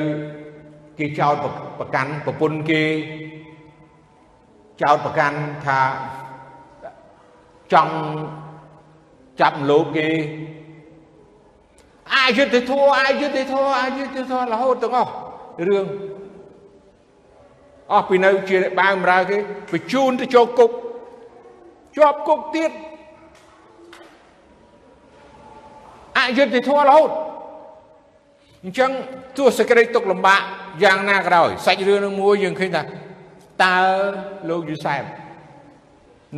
[1.00, 1.36] គេចោត
[1.80, 2.84] ប្រកាន់ប្រពន្ធគេ
[4.82, 5.80] ចោតប្រកាន់ថា
[7.74, 7.96] ចង់
[9.40, 10.08] ចាប់លោកគេ
[12.14, 15.12] អយុត្តិធម៌អយុត្តិធម៌អយុត្តិធម៌រហូតទាំងអស់
[15.68, 15.86] រឿង
[17.92, 19.38] អស់ពីនៅជាបើបម្រើគេ
[19.72, 20.72] បញ្ជូនទៅចូលគុក
[21.98, 22.72] ជាប់គុកទៀត
[26.18, 27.12] អយុត្តិធម៌រហូត
[28.64, 28.92] អញ្ចឹង
[29.38, 30.42] ទោះសេចក្តីទុកលំបាក
[30.84, 32.82] យ៉ាងណាក៏ដោយសាច់រឿងនឹងមួយយើងឃើញថា
[33.64, 33.78] តើ
[34.50, 35.04] លោកយូសែប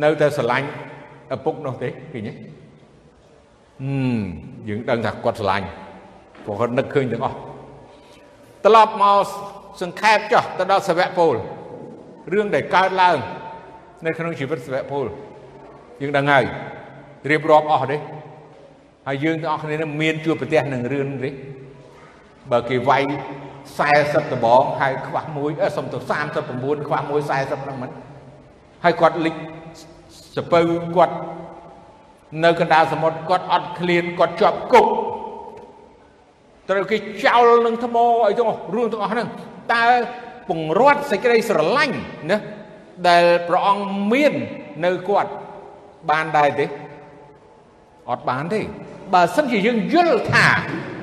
[0.02, 0.68] នៅតែស្រឡាញ់
[1.34, 4.20] ឪពុកនោះទេឃើញទេហឹម
[4.68, 5.66] យើងដឹងថាគាត់ស្រឡាញ់
[6.44, 7.36] ព្រោះគាត់នឹកឃើញទាំងអស់
[8.64, 9.26] ត្រឡប់មក
[9.82, 11.34] សង្ខេបចុះទៅដល់សាវកពល
[12.32, 13.16] រឿងដែលកើតឡើង
[14.06, 15.04] នៅក្នុងជីវិតសាវកពល
[16.00, 16.44] យើងដឹងហើយ
[17.30, 17.96] រៀបរាប់អស់ទេ
[19.06, 21.30] ហើយយើងទាំងអស់គ្នានឹងមានជួបប្រទះនឹងរឿងទេ
[22.50, 23.02] បើគេវាយ
[23.68, 25.98] 40ដបងហើយខ្វះមួយអឺសុំទៅ
[26.42, 27.90] 39ខ្វះមួយ40ហ្នឹងមិន
[28.84, 29.34] ហើយគាត់លិច
[30.36, 30.60] សពៅ
[30.96, 31.16] គាត់
[32.44, 34.86] នៅកណ្ដាលសមុទ្រគាត់អត់ឃ្លានគាត់ជាប់គុក
[36.70, 37.96] ត្រូវគេចោលនឹងថ្ម
[38.26, 39.28] អីទាំងរឿងទាំងអស់ហ្នឹង
[39.74, 39.86] តើ
[40.48, 41.96] ពង្រត់សេចក្តីស្រឡាញ់
[42.30, 42.38] ណា
[43.08, 44.34] ដែលព្រះអង្គមាន
[44.84, 45.30] នៅគាត់
[46.10, 46.66] បានដែរទេ
[48.10, 48.60] អត់បានទេ
[49.14, 50.46] បើសិនជាយើងយល់ថា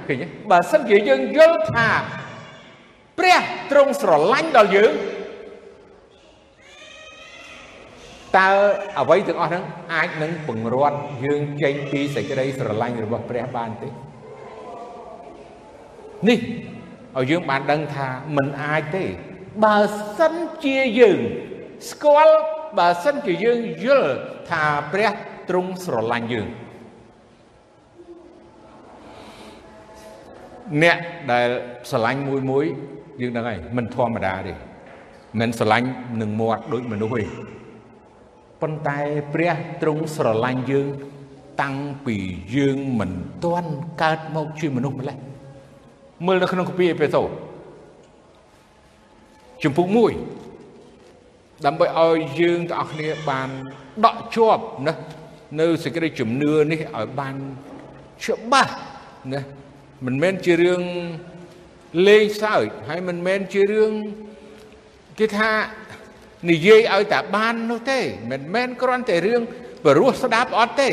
[0.08, 1.88] ឃើញទេបើសិនជាយើងយល់ថា
[3.20, 4.94] ព្រះទ្រង់ស្រឡាញ់ដល់យើង
[8.38, 8.50] តើ
[9.00, 13.90] អ្វីទាំងអស់ហ្នឹងអាចនឹងបង្រាត់យើងចេញពីសេចក្តីស្រឡាញ់របស់ព្រះបានទេ
[16.30, 16.40] នេះ
[17.18, 19.06] ឲ្យយើងបានដឹងថាមិនអាចទេ
[19.66, 19.78] បើ
[20.18, 21.20] សិនជាយើង
[21.90, 22.36] ស្គាល់
[22.80, 24.12] បើសិនជាយើងយល់
[24.50, 25.12] ថាព្រះ
[25.50, 26.48] ទ្រង់ស្រឡាញ់យើង
[30.84, 30.98] អ្នក
[31.32, 31.50] ដែល
[31.90, 32.66] ស្រឡាញ់មួយមួយ
[33.22, 34.54] យើងដឹងហើយមិនធម្មតាទេ
[35.40, 35.90] មិនស្រឡាញ់
[36.22, 37.24] នឹងមាត់ដូចមនុស្សទេ
[38.62, 39.00] ប៉ុន្តែ
[39.34, 40.88] ព្រះទ្រង់ស្រឡាញ់យើង
[41.62, 41.76] តាំង
[42.06, 42.16] ពី
[42.56, 43.12] យើងមិន
[43.46, 45.18] ទាន់កើតមកជាមនុស្សម្លេះ
[46.26, 47.22] មើលនៅក្នុងគម្ពីរអេផេសូ
[49.64, 49.88] ជំពូក
[50.56, 53.50] 1ដើម្បីឲ្យយើងទាំងអស់គ្នាបាន
[54.06, 54.94] ដកជាប់ណា
[55.60, 57.36] នៅសេចក្តីជំនឿនេះឲ្យបាន
[58.24, 58.74] ច្បាស់
[59.34, 59.42] ណា
[60.06, 60.82] មិនមែនជារឿង
[62.06, 63.92] លេងសើចហើយមិនមែនជារឿង
[65.20, 65.52] គេថា
[66.50, 68.00] និយាយឲ្យតែបាននោះទេ
[68.32, 69.42] មិនមែនគ្រាន់តែរឿង
[69.86, 70.92] បរោះស្ដាប់អត់ទេ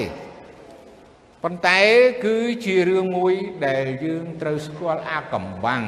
[1.43, 1.81] ប៉ុន្តែ
[2.25, 3.35] គឺជារឿងមួយ
[3.67, 5.83] ដែលយើងត្រូវស្គាល់អាកំបាំង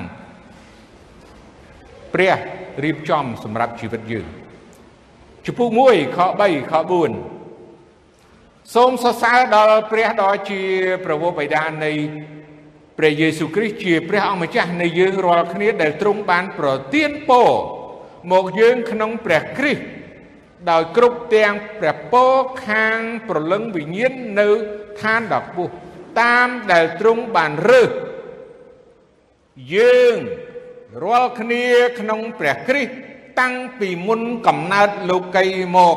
[2.14, 2.36] ព្រះ
[2.84, 4.26] រៀបចំសម្រាប់ជីវិតយើង
[5.46, 6.72] ជំពូក1ខ3ខ
[7.52, 10.62] 4សូមសរសើរដល់ព្រះដ៏ជា
[11.04, 11.92] ប្រវោបិតានៃ
[12.98, 17.50] ព្រះយេស៊ូវគ្រីស្ទជាព្រះអង្គម្ចាស់នៃយើងរាល់គ្នាដែលទ្រង់បានប្រទានពរ
[18.32, 19.82] មកយើងក្នុងព្រះគ្រីស្ទ
[20.70, 22.34] ដោយគ្រប់ទាំងព្រះពរ
[22.66, 24.48] ខាងប្រលឹងវិញ្ញាណនៅ
[25.00, 25.72] ឋានដ៏ខ្ពស់
[26.20, 27.90] តាមដែលទ្រង់បានរើស
[29.74, 30.16] យើង
[31.04, 31.64] រាល់គ្នា
[32.00, 32.92] ក្នុងព្រះគ្រីស្ទ
[33.40, 35.96] តាំងពីមុនកំណើតលោកីមក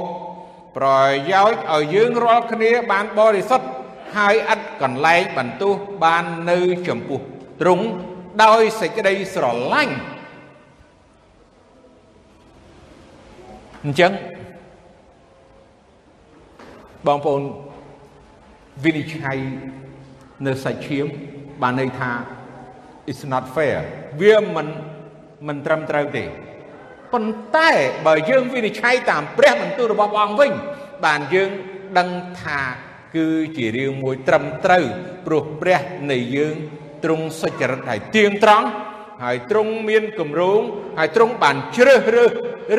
[0.77, 0.87] ប្រ
[1.31, 3.67] យោជន៍ឲ្យយើងរាល់គ្នាបានបរិសុទ្ធ
[4.15, 7.19] ហើយឥតកន្លែងបន្ទោសបាននៅចំពោះ
[7.61, 7.85] ទ្រង់
[8.43, 9.95] ដោយសេចក្តីស្រឡាញ់
[13.85, 14.11] អញ្ចឹង
[17.07, 17.41] បងប្អូន
[18.83, 19.37] វិនិច្ឆ័យ
[20.45, 21.05] នៅសាច់ឈាម
[21.61, 22.11] បានន័យថា
[23.09, 23.77] it's not fair
[24.21, 24.67] វាមិន
[25.47, 26.25] មិនត្រឹមត្រូវទេ
[27.13, 27.69] ប៉ុន្តែ
[28.07, 30.51] បើយើងវិនិច្ឆ័យតាមព្រះបន្ទូលរបស់ព្រះអង្គវិញ
[31.05, 31.49] បានយើង
[31.97, 32.09] ដឹង
[32.41, 32.59] ថា
[33.15, 34.85] គឺជារឿងមួយត្រឹមត្រូវ
[35.25, 36.55] ព្រោះព្រះនៃយើង
[37.03, 38.67] ទ្រង់សុចរិតហើយទៀងត្រង់
[39.23, 40.61] ហើយទ្រង់មានគម្រោង
[40.97, 42.31] ហើយទ្រង់បានជ្រើសរើស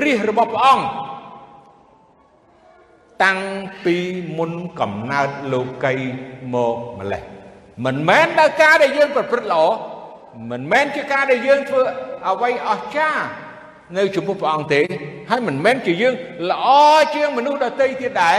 [0.02, 0.86] រាជរបស់ព្រះអង្គ
[3.24, 3.38] តាំង
[3.84, 3.96] ពី
[4.38, 5.94] មុនកំណើតលោកី
[6.54, 7.22] មកម្លេះ
[7.84, 9.64] មិនមែនដោយការដែលយើងប្រព្រឹត្តល្អ
[10.50, 11.82] មិនមែនជាការដែលយើងធ្វើ
[12.28, 13.22] អ្វីអស្ចារ្យ
[13.98, 14.82] នៅចំពោះព្រះអង្គទេ
[15.30, 16.14] ហើយមិនមែនជាយើង
[16.50, 16.66] ល្អ
[17.14, 18.36] ជាងមនុស្សដទៃទៀតដែរ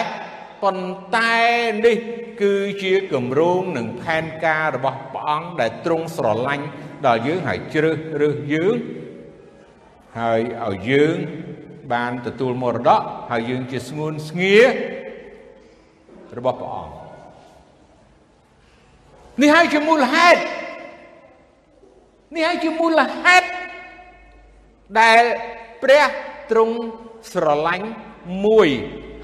[0.63, 1.39] ប៉ុន្តែ
[1.86, 1.97] នេះ
[2.41, 6.65] គឺជាគម្រោងនិងផែនការរបស់ព្រះអង្គដែលទ្រង់ស្រឡាញ់
[7.06, 8.76] ដល់យើងហើយជ្រើសរើសយើង
[10.19, 11.15] ហើយឲ្យយើង
[11.93, 14.58] បានទទួលមរតកហើយយើងជាស្ងួនស្ងៀ
[16.38, 16.93] របស់ព្រះអង្គ
[19.41, 20.41] នេះហើយជាមូលហេតុ
[22.36, 23.47] នេះហើយជាមូលហេតុ
[25.02, 25.24] ដែល
[25.84, 26.06] ព្រះ
[26.52, 26.76] ទ្រង់
[27.34, 27.88] ស្រឡាញ់
[28.45, 28.69] មួយ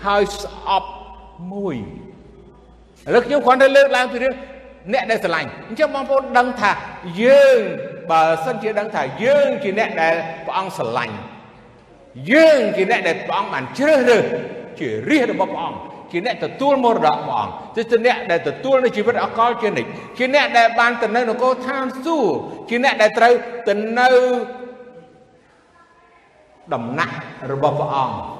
[0.05, 0.89] ហើយស្អប់
[1.53, 1.75] មួយ
[3.07, 4.33] ឥឡូវខ្ញុំគ្រាន់តែលើកឡើងពីរឿង
[4.93, 6.71] អ្នកដែលស្រឡាញ់អញ្ចឹងបងប្អូនដឹងថា
[7.23, 7.59] យើង
[8.11, 10.13] បើសិនជាដឹងថាយើងជាអ្នកដែល
[10.45, 11.15] ព្រះអង្គស្រឡាញ់
[12.31, 14.23] យើងជាអ្នកដែលព្រះអង្គបានជ្រើសរើស
[14.79, 15.79] ជារាជរបស់ព្រះអង្គ
[16.11, 22.35] ជាអ្នកទទួលមរតកព្រះអង្គជាអ្នកដែលទទួលនៅជីវិតអកលជានិច្ចជាអ្នកដែលបានទៅនៅនគរឋានសួគ៌
[22.69, 23.33] ជាអ្នកដែលត្រូវ
[23.67, 24.09] ទៅនៅ
[26.73, 27.15] ដំណាក់
[27.51, 28.36] របស់ព្រះអង្គ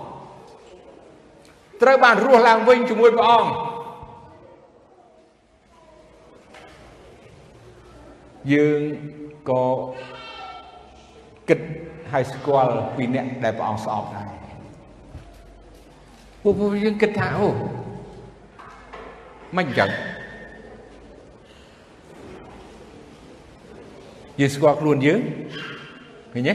[1.82, 3.52] ត្រូវបានរស់ឡើងវិញជាមួយព្រះអង្គ
[8.54, 8.82] យើង
[9.50, 9.66] ក៏
[11.50, 11.60] គិត
[12.12, 14.26] ហើយស្គាល់ពីអ្នកដែលព្រះអង្គស្អប់ដែរ
[16.44, 17.48] ពួកយើងគិតថាអូ
[19.58, 19.90] មិនចឹង
[24.40, 25.20] យើងស្គាល់ខ្លួនយើង
[26.34, 26.54] ឃើញទេ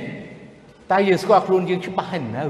[0.91, 2.45] តែយើងស្គាល់ខ្លួនយើងច្បាស់ហើយនៅ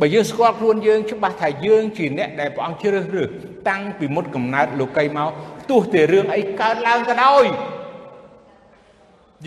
[0.00, 3.28] បើយើងស្គាល់ខ្លួនយើងច្បាស់ថាយើងជាអ្នកដែលព្រះអង្គជ្រើសរើស
[3.68, 5.30] តាំងពីមុតកំណើតលោកីមក
[5.70, 7.44] ទោះតែរឿងអីកើតឡើងក៏ដោយ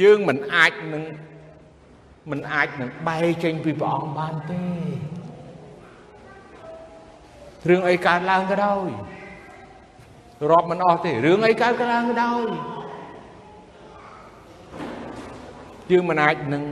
[0.02, 1.04] យើងមិនអាចនឹង
[2.32, 4.64] មិនអាចនឹងបែកចេញពីព្រះអង្គបានទេ
[7.70, 8.88] រឿងអីកើតឡើងក៏ដោយ
[10.50, 12.48] រាប់មិនអស់ទេរឿងអីកើតឡើងក៏ដោយ
[15.92, 16.64] យើងមិនអាចនឹង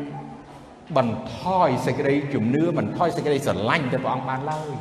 [0.97, 4.71] បន្ថយសេចក្តីជំនឿបន្ថយសេចក្តីស្រឡាញ់ទៅព្រះអង្គបានឡើយ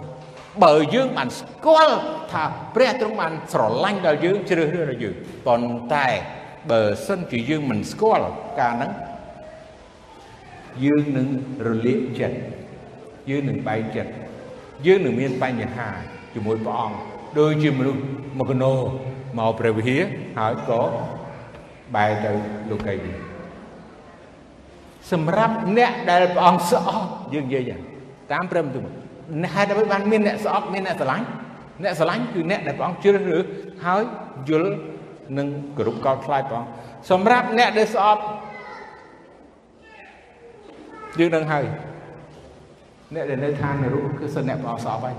[0.65, 1.97] បើយើងបានស្គាល់
[2.33, 5.15] ថាព្រះទ្រង់បានស្រឡាញ់ដល់យើងជ្រើសរើសដល់យើង
[5.47, 6.07] ប៉ុន្តែ
[6.71, 8.27] បើសិនជាយើងមិនស្គាល់
[8.61, 8.93] ការហ្នឹង
[10.85, 11.29] យើងនឹង
[11.67, 12.37] រលាកចិត្ត
[13.31, 14.13] យើងនឹងបែកចិត្ត
[14.87, 15.89] យើងនឹងមានបញ្ហា
[16.35, 16.97] ជាមួយព្រះអង្គ
[17.39, 18.01] ដូចជាមនុស្ស
[18.39, 18.75] មកកណោ
[19.39, 20.03] មកព្រះវិហារ
[20.39, 20.83] ហើយក៏
[21.95, 22.33] បែរទៅ
[22.71, 23.15] លោកីវិញ
[25.13, 27.71] សម្រាប់អ្នកដែលព្រះអង្គស្អប់យើងនិយាយ
[28.33, 28.81] តាមព្រមទៅ
[29.55, 31.27] ហេតុអ្វីបានមានអ្នកស្អប់មានអ្នកស្រឡាញ់
[31.83, 33.45] អ្នកស្រឡាញ់គឺអ្នកដែលព្រះអង្គជ្រើសរើស
[33.85, 34.03] ហើយ
[34.49, 34.73] យល់
[35.39, 36.71] និងគោរពកោតខ្លាចព្រះអង្គ
[37.11, 38.23] សម្រាប់អ្នកដែលស្អប់
[41.19, 41.65] យើងនឹងហើយ
[43.15, 45.17] អ្នកដែលនៅឋាននរកគឺសិនអ្នកព្រះអង្គស្អប់ហើយ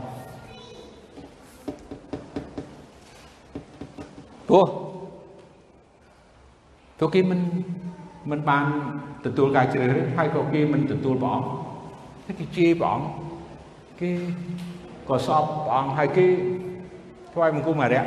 [4.50, 4.66] ព្រោះ
[6.98, 7.40] ព្រោះគេមិន
[8.32, 8.66] មិនបាន
[9.26, 11.48] ទទួលការជ្រើសរើសហើយក៏គេមិនទទួលព្រះអង្គ
[12.26, 13.08] តែគេជេរព្រះអង្គ
[14.02, 14.12] គេ
[15.10, 16.28] ក៏ស្អប់ព្រះអង្គហើយគេ
[17.34, 18.04] ថ្វាយបង្គំអារៈ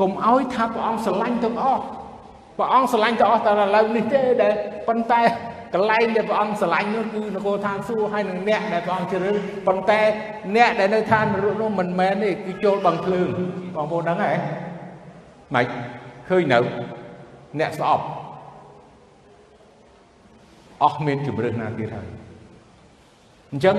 [0.00, 1.82] កុំឲ្យថាព្រះអង្គស្រឡាញ់ទាំងអស់
[2.58, 4.52] ព្រះអង្គស្រឡាញ់ទាំងអស់តែឥឡូវនេះទេដែល
[4.88, 5.20] ប៉ុន្តែ
[5.74, 10.00] កន្លែងដែលព្រះអង្គស្រឡាញ់នោះគឺនគរឋានសួគ៌ហើយនឹងអ្នកដែលព្រះអង្គជ្រើសប៉ុន្តែ
[10.56, 13.28] អ្នកដែលនៅឋាននរកនោះមិនមែនទេគឺចូលបឹងភ្លើង
[13.74, 14.32] បងប្អូនដឹងហ៎
[15.55, 15.67] ម៉េច
[16.29, 16.59] ឃើញនៅ
[17.59, 18.05] អ្នកស្អប់
[20.83, 22.07] អស់មានជំរឿនណាទៀតហើយ
[23.51, 23.75] អញ្ចឹង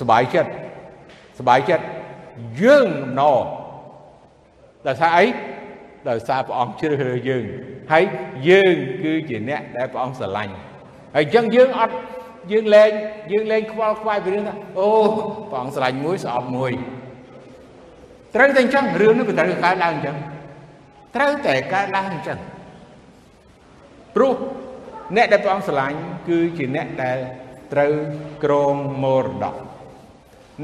[0.00, 0.50] សบายចិត្ត
[1.38, 1.84] សบายចិត្ត
[2.62, 2.88] យើង
[3.20, 3.32] ណោ
[4.86, 5.24] ដោយសារអី
[6.08, 7.44] ដោយសារព្រះអង្គជ្រើសរើសយើង
[7.92, 8.04] ហើយ
[8.48, 10.54] យើងគឺជាអ្នកដែលព្រះអង្គស្រឡាញ់
[11.14, 11.94] ហើយអញ្ចឹងយើងអត់
[12.52, 12.90] យើងលែង
[13.32, 14.88] យើងលែងខ្វល់ខ្វាយពីរឿងថាអូ
[15.50, 16.72] ព្រះអង្គស្រឡាញ់មួយស្អប់មួយ
[18.34, 20.16] ត្រូវតែអញ្ចឹងរឿងនេះវាត្រូវកើតឡើងអញ្ចឹង
[21.15, 22.39] ត្រូវតែកើតឡើងអញ្ចឹង
[24.15, 24.35] ព្រោះ
[25.15, 25.97] អ្នកដែលព្រះអង្គស្រឡាញ់
[26.29, 27.17] គឺជាអ្នកដែល
[27.73, 27.93] ត្រូវ
[28.43, 29.55] ក្រងមរតក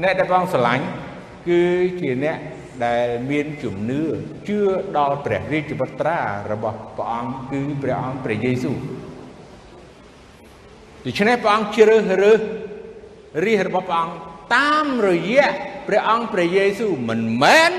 [0.02, 0.84] អ្នកដែលព្រះអង្គស្រឡាញ់
[1.48, 1.62] គឺ
[2.00, 2.38] ជាអ្នក
[2.84, 4.02] ដែលមានជំនឿ
[4.48, 4.60] ជឿ
[4.96, 6.18] ដល់ព្រះរាជបុត្រា
[6.52, 8.76] របស់ព្រះអង្គគឺព្រះអង្គព្រះយេស៊ូវ
[11.04, 12.40] ដូច្នេះព្រះអង្គជ្រើសរើស
[13.46, 14.16] រាជរបស់ព្រះអង្គ
[14.56, 15.48] តាមរយៈ
[15.88, 17.72] ព្រះអង្គព្រះយេស៊ូវមិនមែន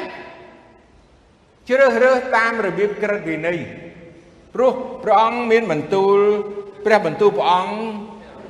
[1.69, 3.59] ជ្រើសរើសតាមរបៀបក្រឹតវិន័យ
[4.53, 4.73] ព្រោះ
[5.03, 6.17] ព្រះអង្គមានបន្ទូល
[6.85, 7.75] ព្រះបន្ទូលព្រះអង្គ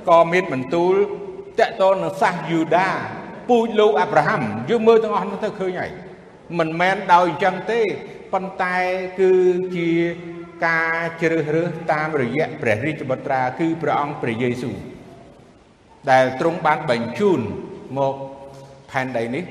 [0.09, 0.93] ក៏មានបន្ទូល
[1.59, 2.89] តកតនឹងសាសយូដា
[3.49, 5.91] ពូជលោកអាប់រ៉ាហាំយើងមើលទាំងអស់នោះទៅឃើញហើយ
[6.59, 7.81] មិនមែនដោយអញ្ចឹងទេ
[8.33, 8.77] ប៉ុន្តែ
[9.19, 9.31] គឺ
[9.75, 9.89] ជា
[10.65, 14.75] ការជ្រើសរើសតាមរយៈព្រះរាជបុត្រាគឺព្រះអង្គព្រះយេស៊ូវ
[16.11, 17.39] ដែលទ្រង់បានបញ្ជូន
[17.97, 18.15] មក
[18.91, 19.43] ផែនដីនេះ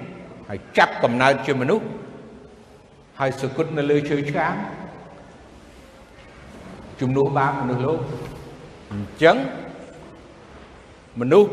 [0.48, 1.84] ហើយចាប់កំណើតជាមនុស្ស
[3.24, 4.54] ហើយសគត់នៅលើជើងឆ្កាង
[7.00, 7.98] ជំនួសបាបមនុស្សលោក
[8.92, 9.36] អញ្ចឹង
[11.20, 11.52] មនុស្ស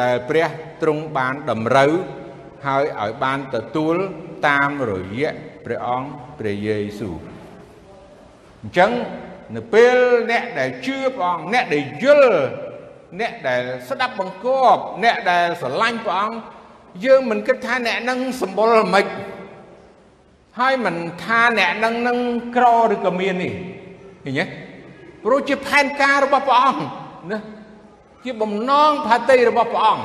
[0.00, 0.48] ដែលព្រះ
[0.82, 1.92] ទ្រង់បានតម្រូវ
[2.66, 3.96] ហើយឲ្យបានទទួល
[4.48, 5.30] តាមរយៈ
[5.64, 7.16] ព្រះអង្គព្រះយេស៊ូវ
[8.62, 8.90] អញ្ចឹង
[9.56, 9.96] នៅពេល
[10.30, 12.34] អ្នកដែលជឿព្រះអង្គអ្នកដែលយល់
[13.20, 16.36] អ្នកដែលស្ដាប់បង្គាប់អ្នកដែលស្រឡាញ់ព្រះអង្គ
[17.04, 19.06] យើងមិនគិតថាអ្នកនឹងសម្បុរមិន
[20.58, 22.18] ហើយមិនថាអ្នកនឹងនឹង
[22.56, 23.52] ក្រឬក៏មាននេះ
[24.24, 24.44] ឃើញទេ
[25.24, 26.82] ព្រោះជាផែនការរបស់ព្រះអង្គ
[27.30, 27.38] ណា
[28.24, 30.04] ជាបំណងផាតីរបស់ព្រះអង្គ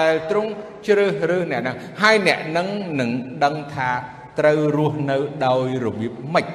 [0.00, 0.50] ដែលទ្រង់
[0.86, 2.68] ជ្រើសរើសអ្នកហ្នឹងហើយអ្នកហ្នឹង
[3.00, 3.10] នឹង
[3.44, 3.90] ដឹងថា
[4.38, 6.46] ត្រូវរស់នៅដោយរបៀបម៉េច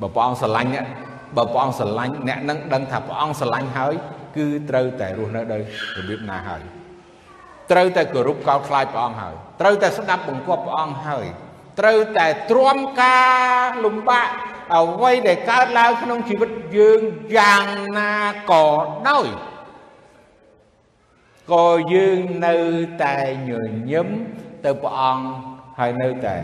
[0.00, 0.86] បើព្រះអង្គស្រឡាញ់អ្នក
[1.36, 3.94] បើព្រះអង្គស្រឡាញ់អ្នកនឹងដឹងថាព្រះអង្គស្រឡាញ់ហើយ
[4.36, 5.62] គឺត្រូវតែរស់នៅដោយ
[5.98, 6.62] របៀបណាហើយ
[7.70, 11.26] ត្រូវតែគោរពកោតខ្លាចព្រះអង្គហើយត្រូវតែស្ដាប់បង្គាប់ព្រះអង្គហើយ
[11.80, 13.20] ត្រូវតែទ្រាំកា
[13.64, 14.28] រលំបាក
[14.76, 17.00] អ្វីដែលកើតឡើងក្នុងជីវិតយើង
[17.36, 17.64] យ៉ាង
[17.98, 18.14] ណា
[18.50, 18.64] ក៏
[19.08, 19.26] ដោយ
[21.52, 22.56] ក៏យើងនៅ
[23.04, 23.16] តែ
[23.48, 23.52] ញ
[23.90, 24.08] ញឹម
[24.64, 25.26] ទៅព្រះអង្គ
[25.78, 26.36] ហើយនៅតែ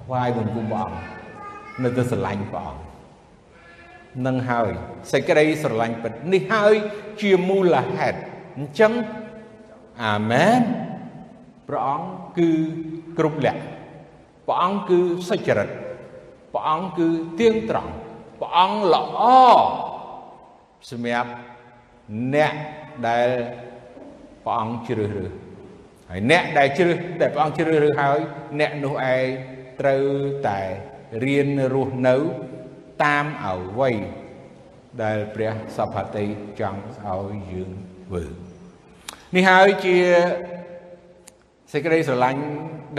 [0.00, 0.98] ថ្វាយបង្គំព្រះអង្គ
[1.82, 2.86] នៅតែស្រឡាញ់ព្រះអង្គ
[4.26, 4.70] នឹងហើយ
[5.12, 6.74] សេចក្តីស្រឡាញ់ពិតនេះហើយ
[7.20, 8.18] ជាមូលហេតុ
[8.56, 8.92] អញ្ចឹង
[10.04, 10.62] អាមែន
[11.68, 12.50] ព្រះអង្គគឺ
[13.18, 13.62] គ្រប់លក្ខ
[14.46, 15.68] ព្រះអង្គគឺសុចរិត
[16.52, 17.08] ព្រះអង្គគឺ
[17.40, 17.92] ទៀងត្រង់
[18.40, 19.22] ព្រះអង្គល្អ
[20.90, 21.30] សម្រាប់
[22.34, 22.52] អ្នក
[23.08, 23.28] ដែល
[24.44, 25.32] ព្រះអង្គជ្រើសរើស
[26.10, 28.18] ហើយអ្នកដែលជ្រើសដែលព្រះអង្គជ្រើសរើសហើយ
[28.60, 29.26] អ្នកនោះឯង
[29.80, 30.04] ត្រូវ
[30.48, 30.60] តែ
[31.24, 32.16] រៀនរស់នៅ
[33.04, 33.90] តាមអ្វី
[35.02, 36.24] ដែលព្រះសព្វតី
[36.60, 37.70] ចង់ឲ្យយើង
[38.06, 38.45] ធ្វើ
[39.36, 39.96] នេះហើយជា
[41.72, 42.42] សេចក្តីស្រឡាញ់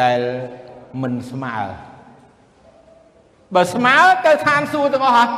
[0.03, 0.21] ដែល
[1.01, 1.55] មិនស្មើ
[3.55, 3.95] បើស្មើ
[4.25, 5.29] ទៅឋានសួគ៌ទាំងអស់ហើយ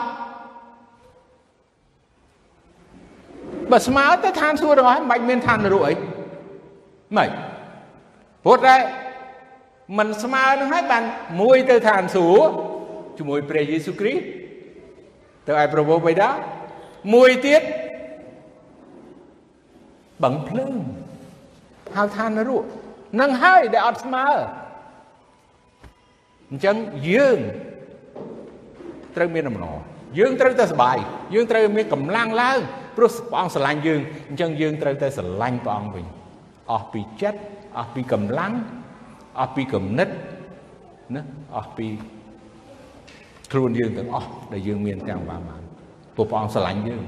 [3.71, 5.93] បើស្មើទៅឋានសួគ៌ទាំងអស់មិនបាច់មានឋាននរកអី
[7.17, 7.29] មិន
[8.43, 8.75] ព្រោះតែ
[9.97, 11.03] មិនស្មើនឹងហើយបាន
[11.41, 12.49] មួយទៅឋានសួគ៌
[13.17, 14.23] ជាមួយព្រះយេស៊ូវគ្រីស្ទ
[15.47, 16.29] ទៅឯប្រពោបិតា
[17.13, 17.62] មួយទៀត
[20.23, 20.75] បឹងភ្លើង
[21.95, 22.63] ហៅថានរៈ
[23.21, 24.27] នឹងហើយដែលអត់ស្មើ
[26.49, 26.75] អញ្ចឹង
[27.10, 27.39] យើង
[29.15, 29.77] ត្រូវមានដំណរ
[30.19, 30.97] យើងត្រូវតែសបាយ
[31.34, 32.60] យើងត្រូវមានកម្លាំងឡើង
[32.97, 36.05] ព្រោះព្រះអង្គស្រឡាញ់យើងអញ្ចឹងយើងត្រូវតែស្រឡាញ់ព្រះអង្គវិញ
[36.71, 37.39] អស់ពីចិត្ត
[37.77, 38.53] អស់ពីកម្លាំង
[39.39, 40.10] អស់ពីគំនិត
[41.15, 41.21] ណា
[41.58, 41.88] អស់ពី
[43.51, 45.62] ខ្លួនយើងទាំងអស់ដែលយើងមានទាំងបានបាន
[46.15, 47.03] ព្រោះព្រះអង្គស្រឡាញ់យើង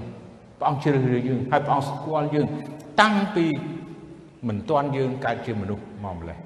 [0.59, 2.47] ព្រះអង្គជ្រើសរើសយើងហើយព្រះអង្គស្គាល់យើង
[3.01, 3.45] តាំងពី
[4.47, 6.37] មិនទាន់យើងកើតជាមនុស្សមកម្លេះ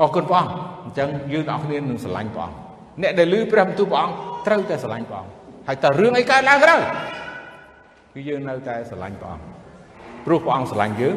[0.00, 0.52] អរគុណព្រះអង្គ
[0.84, 2.56] អញ្ចឹងយើងទាំងអស់គ្នានឹងស្រឡាញ់ព្រះអង្គ
[3.02, 4.14] អ្នកដែលឮព្រះបន្ទូលព្រះអង្គ
[4.46, 5.32] ត្រូវតែស្រឡាញ់ព្រះអង្គ
[5.68, 6.80] ហើយតើរឿងអីកើតឡើងក្រោយ
[8.14, 9.44] គឺយើងនៅតែស្រឡាញ់ព្រះអង្គ
[10.26, 11.16] ព្រោះព្រះអង្គស្រឡាញ់យើង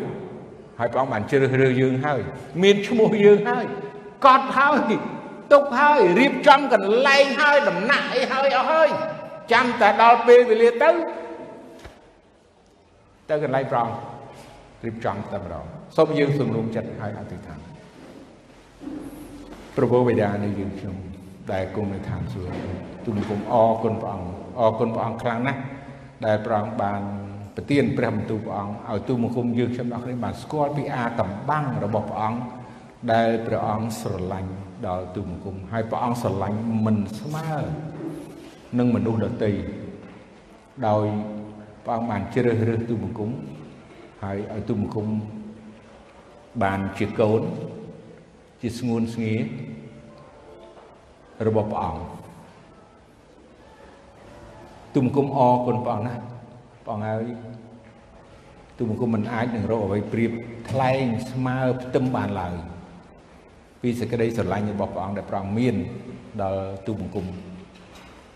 [0.80, 2.22] ហើយព្រះអង្គបានជ្រើសរើសយើងហើយ
[2.64, 3.66] មានឈ្មោះយើងហើយ
[4.26, 4.92] កត់ហើយ
[5.54, 8.90] ទុកហើយរៀបចំកន្លែងហើយដំណាក់អីហើយអស់ហើយ
[9.52, 10.90] ចាំតែដល់ពេលវេលាទៅ
[13.30, 14.15] ទៅកន្លែងព្រះអង្គ
[14.84, 17.60] រៀបចំតែម្ដងសូមយើងសម្រុំចិត្តហើយអធិដ្ឋាន
[19.76, 20.96] ប្រពោបិតានៃយើងខ្ញុំ
[21.52, 22.60] ដែលគង់នៅឋានសួគ៌
[23.06, 25.60] ទូលគុំអរគុណព្រះអង្គអរគុណព្រះអង្គខ្លាំងណាស់
[26.26, 27.02] ដែលព្រះអង្គបាន
[27.56, 32.40] ប្រទានព្រះបន្ទូលព្រះអង្គឲ្យទូលគុំយើងខ្ញុំទាំងគ្នាបានស្គាល់ពីអាកំបាំងរបស់ព្រះអង្គ
[33.14, 34.52] ដែលព្រះអង្គស្រឡាញ់
[34.88, 37.50] ដល់ទូលគុំហើយព្រះអង្គស្រឡាញ់មិនស្មើ
[38.78, 39.52] នឹងមនុស្សដទៃ
[40.88, 41.06] ដោយ
[41.86, 43.30] ព្រះអង្គបានជ្រើសរើសទូលគុំ
[44.24, 45.08] ហើយឲ្យទូលគុំ
[46.64, 47.42] បានជាកូន
[48.62, 49.34] ជាស្ងួនស្ងៀ
[51.48, 52.02] របស់ព្រះអង្គ
[54.96, 56.16] ទុំគុំអរគុណព្រះអង្គណា
[56.86, 57.26] ព្រះអង្គហើយ
[58.80, 60.32] ទុំគុំមិនអាចនឹងរកអ្វីប្រៀប
[60.70, 62.56] ថ្លែងស្មើផ្ទឹមបានឡើយ
[63.82, 65.76] ពីសេចក្តីស្រឡាញ់របស់ព្រះអង្គដែលព្រះអង្គមាន
[66.42, 67.26] ដល់ទុំគុំ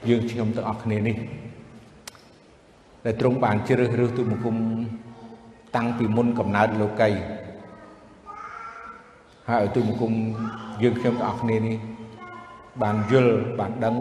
[0.09, 1.15] យើងខ្ញុំទាំងអស់គ្នានេះ
[3.05, 4.55] ដែលទ្រង់បានជ្រើសរើសទុំគុំ
[5.75, 7.09] តាំងពីមុនកំណើតលោកី
[9.49, 10.11] ហើយឲ្យទុំគុំ
[10.83, 11.77] យើងខ្ញុំទាំងអស់គ្នានេះ
[12.81, 13.95] បានយល់បានដឹង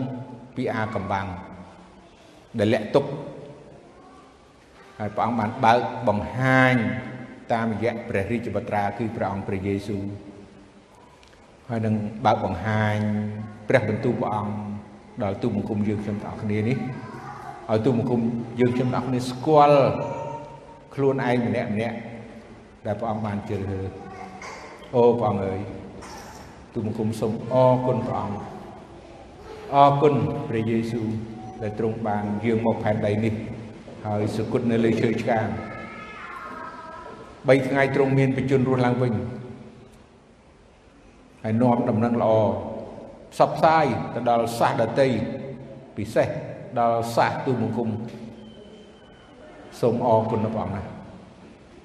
[0.57, 1.27] ពីអាកំបាំង
[2.59, 3.05] ដែលលាក់ទុក
[4.99, 6.75] ហើយព្រះអង្គបានបើកបង្ហាញ
[7.53, 10.05] តាមរយៈព្រះរាជបត្រាគឺព្រះអង្គព្រះយេស៊ូវ
[11.69, 12.97] ហើយនឹងបើកបង្ហាញ
[13.69, 14.55] ព្រះបន្ទូលព្រះអង្គ
[15.23, 16.77] ដល់ទូបង្គំយើងខ្ញុំទាំងអស់គ្នានេះ
[17.71, 18.21] ឲ្យទូបង្គំ
[18.61, 19.81] យើងខ្ញុំទាំងអស់គ្នាស្គាល់
[20.95, 21.97] ខ្លួនឯងម្នាក់ម្នាក់
[22.87, 23.91] ដែលព្រះអង្គបានជ្រើសរើស
[24.95, 25.61] អូព្រះអង្គអើយ
[26.73, 28.39] ទូបង្គំសូមអរគុណព្រះអង្គ
[29.75, 30.15] អរគុណ
[30.49, 31.07] ព្រះយេស៊ូវ
[31.63, 33.35] ដែលទ្រង់បានយាងមកផែនដីនេះ
[34.07, 35.47] ហើយសុគតនៅលើឈើឆ្កាង
[37.49, 39.15] 3ថ្ងៃទ្រង់មានបញ្ជនរស់ឡើងវិញ
[41.45, 42.33] ហើយនាំដំណឹងល្អ
[43.33, 45.09] ផ្សព្វផ្សាយទៅដល់សាសដតី
[45.97, 46.29] ពិសេស
[46.79, 47.89] ដល់សាសទូមង្គម
[49.81, 50.85] សូមអរគុណព្រះអង្គណា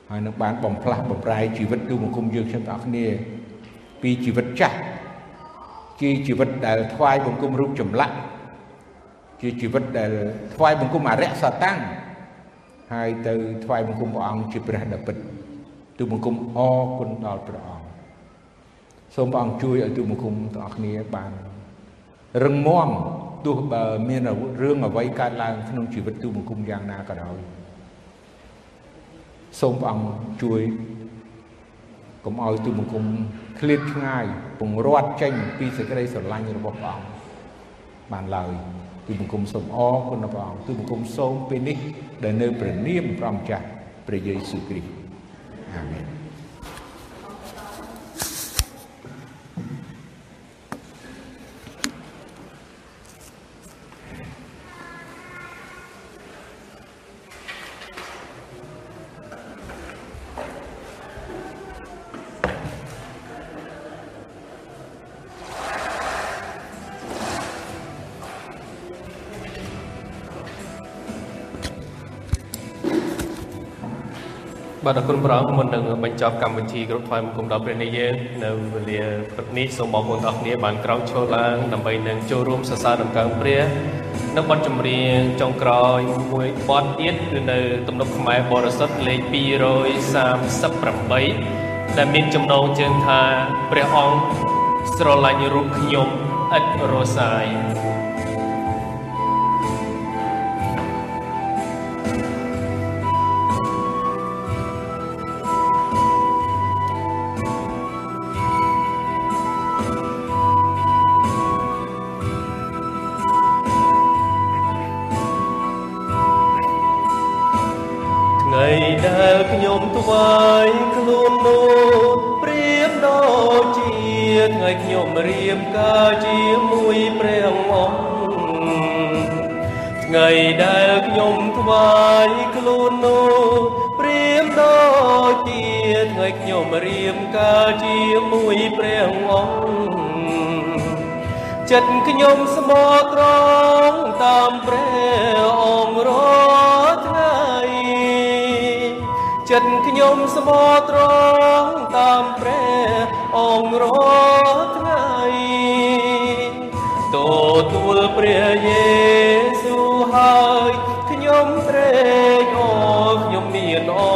[0.10, 3.06] ហើយនឹងបានបំផ្លាស់បំប្រែជីវិតទូមង្គមយើងខ្ញុំទាំងអស់គ្នា
[4.02, 4.78] ពីជីវិតចាស់
[6.02, 8.16] ជាជីវិតដែលថ្វាយបង្គំរូបចម្លាក់
[9.42, 10.12] ជាជីវិតដែល
[10.56, 11.78] ថ្វាយបង្គំអរិយសតាំង
[12.94, 15.16] ហើយទៅថ្វាយបង្គំព្រះអង្គជាព្រះដ៏ពិត
[15.98, 17.88] ទូបង្គំអរគុណដល់ព្រះអង្គ
[19.16, 21.32] សូមព្រះអង្គជួយឲ្យទូបង្គំទាំងអស់គ្នាបាន
[22.44, 22.90] រឹងមាំ
[23.46, 24.22] ទោះបើមាន
[24.62, 27.38] រឿងអ្វីកើតឡើងក្នុងជីវិតទូបង្គំយ៉ាងណាក៏ដោយ
[29.60, 30.06] សូមព្រះអង្គ
[30.44, 30.62] ជួយ
[32.26, 33.06] កុំឲ្យទូបង្គំ
[33.60, 34.26] ឃ្លាតឆ្ងាយ
[34.60, 37.08] ពង្រត់ចេញពីសេចក្តីស្រឡាញ់របស់ព្រះអង្គ
[38.12, 38.52] បានឡើយ
[39.08, 41.78] ទូបង្គំសូមអរគុណព្រះអង្គទូបង្គំសូមពេលនេះ
[42.24, 43.66] ដែលនៅព្រះនាមព្រះម្ចាស់
[44.08, 44.92] ព្រះយេស៊ូវគ្រីស្ទ
[45.74, 46.23] អាមែន
[74.88, 78.14] បាទអរគុណព្រះអង្គមុននឹងបញ្ចប់កម្មវិធីគ្រប់ថ្វាយបង្គំដល់ព្រះនាយើង
[78.44, 79.02] នៅវេលា
[79.34, 83.64] ព្រឹកនេះសូមបងប្អូនទាំងគ្នាបានក្រោកឈរឡើងដើម្បីនឹងចូលរួមសរសើរដំណើរព្រះ
[84.36, 86.00] នៅបទចម្រៀងចុងក្រោយ
[86.32, 89.20] មួយបទទៀតគឺនៅទំនុកខ្មែរបរិសុទ្ធលេខ
[90.84, 93.22] 238ដែលមានចំណងជើងថា
[93.72, 94.18] ព្រះអង្គ
[94.98, 96.08] ស្រឡាញ់រូបខ្ញុំ
[96.58, 97.46] ឥតរសាយ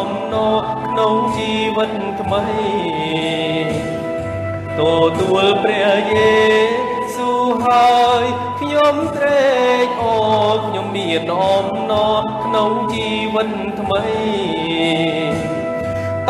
[0.08, 2.44] មានអំណរក្នុងជីវិតថ្មី
[4.78, 4.80] ទ
[5.20, 6.36] ទួលព្រះយេ
[7.16, 8.24] ស៊ូវហើយ
[8.60, 9.48] ខ្ញុំត្រេ
[9.86, 10.04] កអ
[10.56, 13.50] រខ្ញុំមានអំណរក្នុងជីវិត
[13.80, 14.04] ថ្មី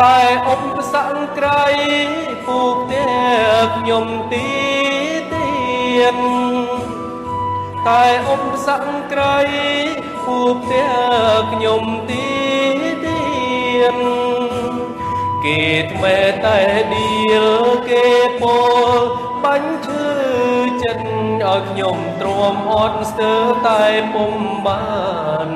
[0.00, 0.20] តែ
[0.52, 1.64] ឧបសគ្គក្រៃ
[2.46, 3.08] ពូកតែ
[3.76, 4.48] ខ្ញុំទី
[5.32, 5.52] ទៀ
[6.14, 6.16] ត
[7.88, 8.04] តែ
[8.34, 9.36] ឧបសគ្គក្រៃ
[10.24, 10.86] ពូកតែ
[11.52, 12.37] ខ្ញុំទី
[15.44, 15.62] គេ
[15.92, 16.58] ថ្មែតែ
[16.92, 17.10] ឌៀ
[17.44, 17.46] ល
[17.90, 18.06] គេ
[18.40, 18.58] ពោ
[18.90, 18.98] ល
[19.44, 20.06] បាញ់ឈឺ
[20.82, 21.08] ចិត្ត
[21.42, 23.82] ឲ្យខ្ញុំទ្រាំអត់ស្ទើរតែ
[24.14, 24.34] ពុំ
[24.66, 24.86] បា
[25.48, 25.50] ន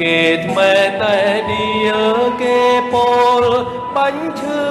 [0.00, 0.72] គេថ្មែ
[1.02, 1.16] តែ
[1.50, 2.60] ឌៀលគេ
[2.92, 3.10] ពោ
[3.40, 3.42] ល
[3.96, 4.62] បាញ់ឈឺ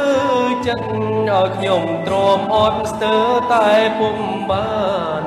[0.65, 0.89] ចិត្ត
[1.29, 4.17] ឲ្យខ្ញុំទ្រាំអត់ស្ទើរតែពុំ
[4.49, 4.69] បា
[5.23, 5.25] ន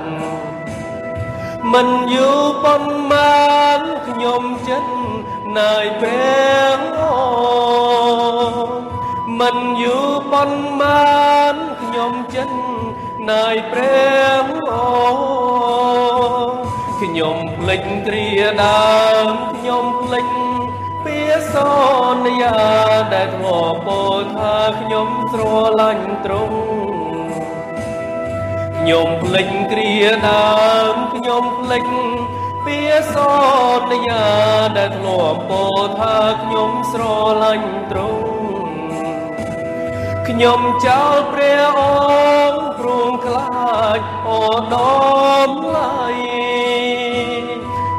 [1.72, 3.43] មិនយូរប៉ុន្មា
[3.78, 5.02] នខ្ញុំចិត្ត
[5.59, 7.15] ណាយព្រះអូ
[9.41, 11.13] មិនយូរប៉ុន្មា
[11.55, 12.59] នខ្ញុំចិត្ត
[13.31, 14.87] ណាយព្រះអូ
[17.01, 18.29] ខ្ញុំភ្លេចគ្រា
[18.63, 19.01] ដើ
[19.31, 20.29] មខ្ញុំភ្លេច
[21.05, 21.21] ពា
[21.53, 21.55] ស
[22.25, 22.57] ន្យា
[23.13, 25.43] ដែលធ្លាប់ពោលថាខ្ញុំស្រ
[25.81, 26.59] ឡាញ់ទ្រង់
[28.79, 29.93] ខ្ញុំភ្លេចគ្រា
[30.29, 30.57] ដើ
[30.93, 31.87] មខ្ញុំភ្លេច
[32.65, 32.81] ពា
[33.15, 33.17] ស
[33.89, 34.27] ន្យា
[34.77, 37.03] ដែលធ្លាប់ពោលថាខ្ញុំស្រ
[37.43, 38.73] ឡាញ់ទ្រង់
[40.29, 41.83] ខ្ញុំចោលព្រះអ
[42.53, 44.41] ង្គព្រមខ្លាចអូ
[44.75, 46.05] ដំឡៃ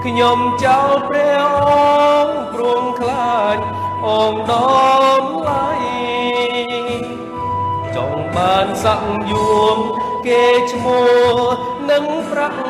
[0.05, 1.69] ខ្ញុំចោលព្រះអ
[2.25, 3.57] ង្គព្រមខ្លាច
[4.05, 5.71] អូដំឡៃ
[7.95, 9.77] ចង់បានសង្យុំ
[10.27, 11.37] គេឈ្មោះ
[11.89, 12.63] នឹងប្រាក់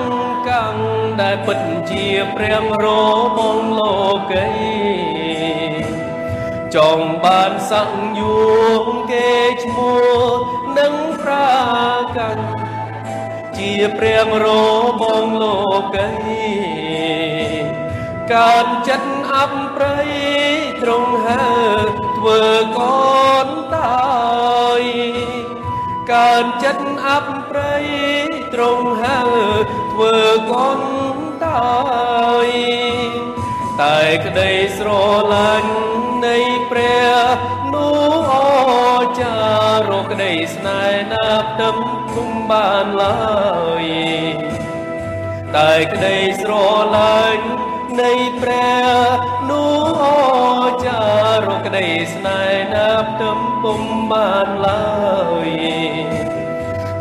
[0.48, 0.78] កាំង
[1.22, 2.88] ដែលពិតជាព្រះរ
[3.38, 3.98] បងលោ
[4.32, 4.48] កី
[6.76, 9.32] ចង់បានសង្យុំគេ
[9.64, 10.36] ឈ្មោះ
[10.78, 11.52] នឹងប្រា
[12.18, 12.40] កាំង
[13.58, 14.48] ជាព្រះរ
[15.02, 15.58] បងលោ
[15.96, 16.10] កី
[18.34, 20.00] កើតចិត្តអប់ប្រៃ
[20.82, 21.52] ត្រង់ហើ
[22.18, 22.42] ធ្វើ
[22.78, 23.94] កូនតា
[24.82, 25.43] យ
[26.14, 27.76] កើនចិត្តអាប់ប្រៃ
[28.54, 29.20] ត្រង់ហើ
[29.92, 30.16] ធ្វើ
[30.52, 30.82] កូន
[31.46, 32.50] តាយ
[33.82, 34.90] តែក្តីស្រ
[35.34, 35.74] ឡាញ់
[36.26, 36.38] នៃ
[36.72, 37.38] ព្រះ
[37.74, 38.36] នោះអ
[39.20, 39.36] ចា
[39.90, 41.78] រកក្តីស្នេហ៍ណាប់ទឹម
[42.16, 43.34] គុំបានឡើ
[43.84, 43.86] យ
[45.56, 46.54] តែក្តីស្រ
[46.98, 47.46] ឡាញ់
[48.00, 48.12] នៃ
[48.42, 48.88] ព្រះ
[49.50, 50.06] នោះអ
[50.86, 51.02] ចា
[51.48, 54.84] រកក្តីស្នេហ៍ណាប់ទឹមពុំបានឡើ
[55.48, 55.93] យ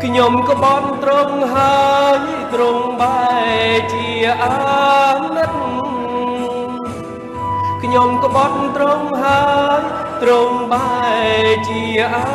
[0.03, 1.83] ខ្ញុំក៏បន់ត្រង់ហើ
[2.17, 2.19] យ
[2.53, 3.23] ត្រង់បែ
[3.93, 4.07] ជា
[4.43, 4.55] អា
[5.35, 5.53] ណិត
[7.83, 9.43] ខ្ញុំក៏បន់ត្រង់ហើ
[9.79, 9.81] យ
[10.23, 10.93] ត្រង់បែ
[11.67, 11.83] ជា
[12.15, 12.27] អា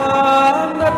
[0.80, 0.96] ណិត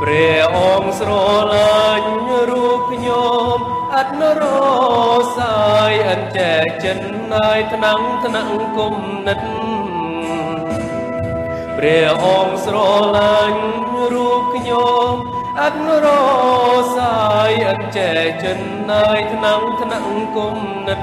[0.00, 1.10] ព្រះអង្គស្រ
[1.52, 2.14] ឡាញ់
[2.50, 3.56] រូបខ្ញុំ
[3.94, 4.42] អត់នរ
[5.36, 6.98] សាយអញ្ចែកចិន
[7.32, 8.94] ហើយថ្នាំងថ្នាំងគុំ
[9.26, 9.40] និត
[11.76, 12.76] ព្រះអង្គស្រ
[13.16, 13.62] ឡាញ់
[14.12, 15.14] រូប ខ្ញុំ
[15.60, 16.06] អត់រ
[16.96, 17.16] សា
[17.48, 21.00] យអញ្ចែកចិនហើយថ្នាំងថ្នាំងគុំនិត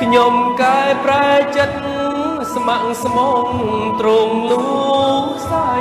[0.00, 1.78] ខ្ញុំកែប្រែចិត្ត
[2.54, 3.46] ស្ម័គ្រស្មង
[4.00, 4.62] ត្រង់លូ
[5.50, 5.72] សៃ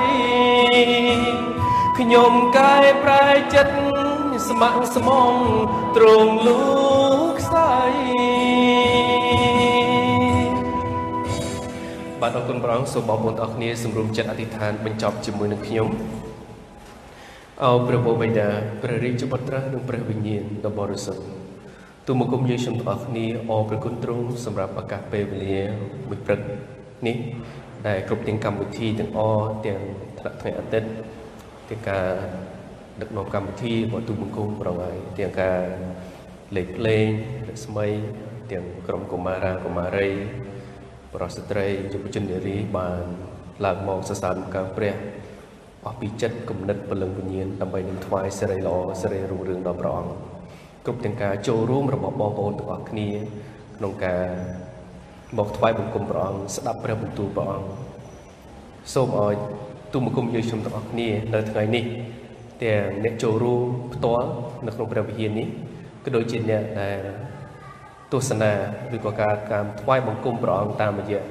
[1.99, 3.75] ខ្ញុំកែប្រែចិត្ត
[4.49, 5.33] ស្ម័គ្រស្មង
[5.97, 6.59] ត្រង់លូ
[7.39, 8.14] ខ្សៃ
[12.25, 15.87] បាទអរគុណព្រះអង្គសូមបងប្អូនទាំងអស់គ្នាសម្រុំចិត្តអធិដ្ឋានបញ្ចប់ជាមួយនឹងខ្ញុំ
[17.63, 18.47] អោព្រះបិតា
[18.81, 21.23] ព្រះរាជបុត្រានិងព្រះវិញ្ញាណដ៏បរិសុទ្ធ
[22.07, 25.59] ទូមកគុំយើងខ្ញុំទាំងអស់គ្នាអរព្រះគុណទ្រង់សម្រាប់ឱកាសពេលវេលា
[26.09, 26.39] មួយព្រឹក
[27.07, 27.17] នេះ
[27.87, 29.81] ដែលគ្រប់ទាំងកម្មវិធីទាំងអស់ទាំង
[30.19, 30.89] ថ្នាក់ថ្ងៃអាទិត្យ
[31.69, 32.07] ទាំងការ
[33.01, 35.61] ដឹកនាំកម្មវិធីរបស់ទូបង្គំប្រងហើយទាំងការ
[36.55, 37.07] លេខលេង
[37.49, 37.87] រស្មី
[38.51, 40.11] ទាំងក្រុមកុមារាកុមារី
[41.15, 43.03] ប្រុសស្ត្រី យុវជននារីបាន
[43.65, 44.93] ឡើងមកសរសើរកើព្រះ
[45.85, 50.13] អស់ពីចិត្តគំនិតពលឹងវិញ្ញាណដើម្បីនឹងថ្វាយសិរីល្អសិរីរុងរឿងដល់ព្រះអង្គ
[50.85, 53.07] គ្រប់ទាំងការចូលរួមរបស់បងប្អូនទាំងអស់គ្នា
[53.77, 54.23] ក្នុងការ
[55.37, 57.69] មកថ្វាយបង្គំព្រះអង្គស្ដាប់ព្រះបន្ទូលព្រះអង្គ
[58.93, 59.35] សូមឲ្យ
[59.93, 61.85] ទូមង្គមយើងខ្ញុំទាំងអស់គ្នានៅថ្ងៃនេះ
[62.63, 64.27] ទាំងអ្នកចូលរួមផ្ទាល់
[64.65, 65.47] នៅក្នុងព្រះវិហារនេះ
[66.03, 66.97] ក៏ដូចជាអ្នកដែល
[68.11, 68.51] ទស្សនា
[68.95, 71.21] ឬក៏ការការថ្វាយបង្គំព្រះអង្គតាមរយៈ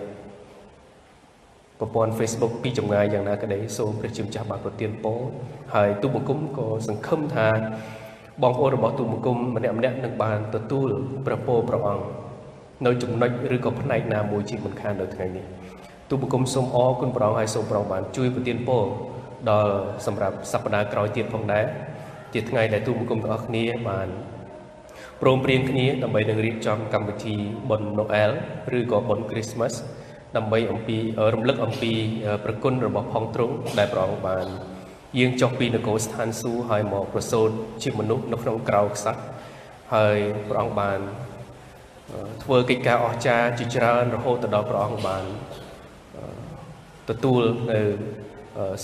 [1.78, 5.20] ប្រព័ន្ធ Facebook ពីចម្ងាយយ៉ាងណាក្តីសូមព្រះជាម្ចាស់បានប្រទានពរ
[5.74, 7.48] ហើយទូបង្គំក៏សង្ឃឹមថា
[8.42, 10.88] បងប្អូនរបស់ទូបង្គំម្នាក់ម្នាក់នឹងបានទទួល
[11.26, 12.04] ព្រះពរព្រះអង្គ
[12.86, 15.44] នៅចំណុចឬក៏ផ្នែកណាមួយជាមិនខាននៅថ្ងៃនេះ
[16.10, 18.84] ទូបង្គំសូមអរគុណព្រះអង្គហើយសូមព្រះអង្គបានជួយប្រទានពរ
[19.50, 19.72] ដល់
[20.06, 21.64] សម្រាប់សប្តាហ៍ក្រោយទៀតផងដែរ
[22.34, 24.08] ជាថ្ងៃដែលទូបង្គំទាំងអស់គ្នាបាន
[25.26, 27.36] ព្រមព្រៀងគ្នាដើម្បីនឹងរៀបចំកម្មវិធី
[27.70, 28.32] បុណ្យ Noel
[28.78, 29.74] ឬក៏បុណ្យ Christmas
[30.36, 30.98] ដើម្បីអំពី
[31.34, 31.92] រំលឹកអំពី
[32.44, 34.46] ប្រគុណរបស់ផងទ្រង់ដែលព្រះអង្គបាន
[35.18, 37.50] យាងចុះពីនគរស្ថានសួគ៌ហើយមកប្រសូត
[37.82, 39.22] ជាមនុស្សនៅក្នុងក្រៅខ្សាច់
[39.94, 40.18] ហើយ
[40.48, 40.98] ព្រះអង្គបាន
[42.42, 45.24] ធ្វើកិច្ចការអស្ចារ្យជាច្រើនរហូតដល់ព្រះអង្គបាន
[47.10, 47.80] ទទួលនៅ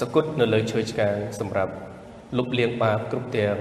[0.00, 1.72] សគុតនៅលើឈើឆ្កាងសម្រាប់
[2.36, 3.56] លុបលាងបាបគ្រប់ទាំង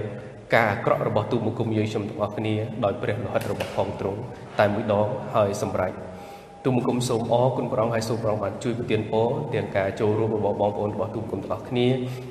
[0.54, 4.20] ការអាក្រក់របស់ទូមង្គមយើងខ្ញុំទាំងអស់គ្នាដោយព្រះលោហិតរបស់ផងទ្រង់
[4.60, 5.92] តែមួយដងហើយសម្រេច
[6.64, 11.86] ទូមង្គមសូមអរគុណព្រះអង្គហើយសូមព្រះអង្គបានជួយប្រទានពរទាំងការចូលរួមរបស់បងប្អូនរបស់ទូមង្គមទាំងអស់គ្នា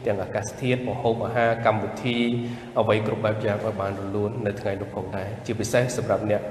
[0.05, 2.17] ទាំងអាកាសធាតុមហូបអាហារកម្មវិធី
[2.79, 6.41] អ្វីគ្រប់បែបយ៉ាងឲ្យបានរលូននៅថ្ងៃនោះផងដែរជាពិសេសសម្រាប់អ្នក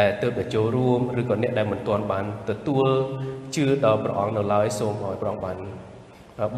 [0.00, 2.86] ដែលទើបតែចូលរួមឬក៏អ្នកដែលមិនទាន់បានទទួល
[3.56, 5.58] ជឿដល់ព្រះអង្គនៅឡើយសូមឲ្យព្រះអង្គបាន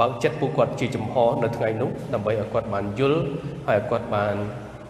[0.01, 3.23] បើកចិត្តពួកគាត់ជាចំហនៅថ្ងៃនោះដើម្បីឲ្យគាត់បានយល់
[3.69, 4.37] ហើយឲ្យគាត់បាន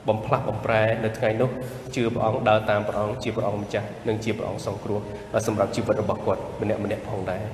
[0.09, 1.51] បំផ្លាស់បំប្រែនៅថ្ងៃនោះ
[1.95, 5.01] ជឿព្រះអង្គដើរតាមព្រះអង្គជាព្រះអង្គម្ចាស់និងជាព្រះអង្គសង្គ្រោះ
[5.47, 7.45] សម្រាប់ជីវិតរបស់គាត់ម្នាក់ម្នាក់ផងដែរ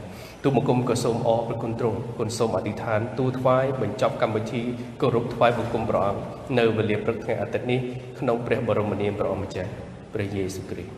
[0.43, 4.62] ទូបង្គំក៏សូមអរព្រគុណទ្រង់គុណសូមអធិដ្ឋានទូថ្វាយបញ្ចប់កម្មវិធី
[5.01, 6.20] គោរពថ្វាយបង្គំព្រះអង្គ
[6.59, 7.80] នៅវេលាព្រឹកថ្ងៃអាទិត្យនេះ
[8.18, 9.70] ក្នុងព្រះបរមនាមព្រះអង្គម្ចាស់
[10.14, 10.93] ព្រះយេស៊ូវគ្រីស្ទ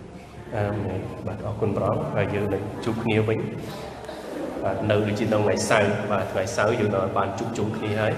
[0.56, 3.38] អាមែនបាទអរគុណព្រះអង្គហើយយើងនឹងជួបគ្នាវិញ
[4.64, 8.12] បាទនៅដូចជានៅថ្ងៃសៅរ៍បាទថ្ងៃសៅរ៍យើងនៅបានជួបជុំគ្នាហើយ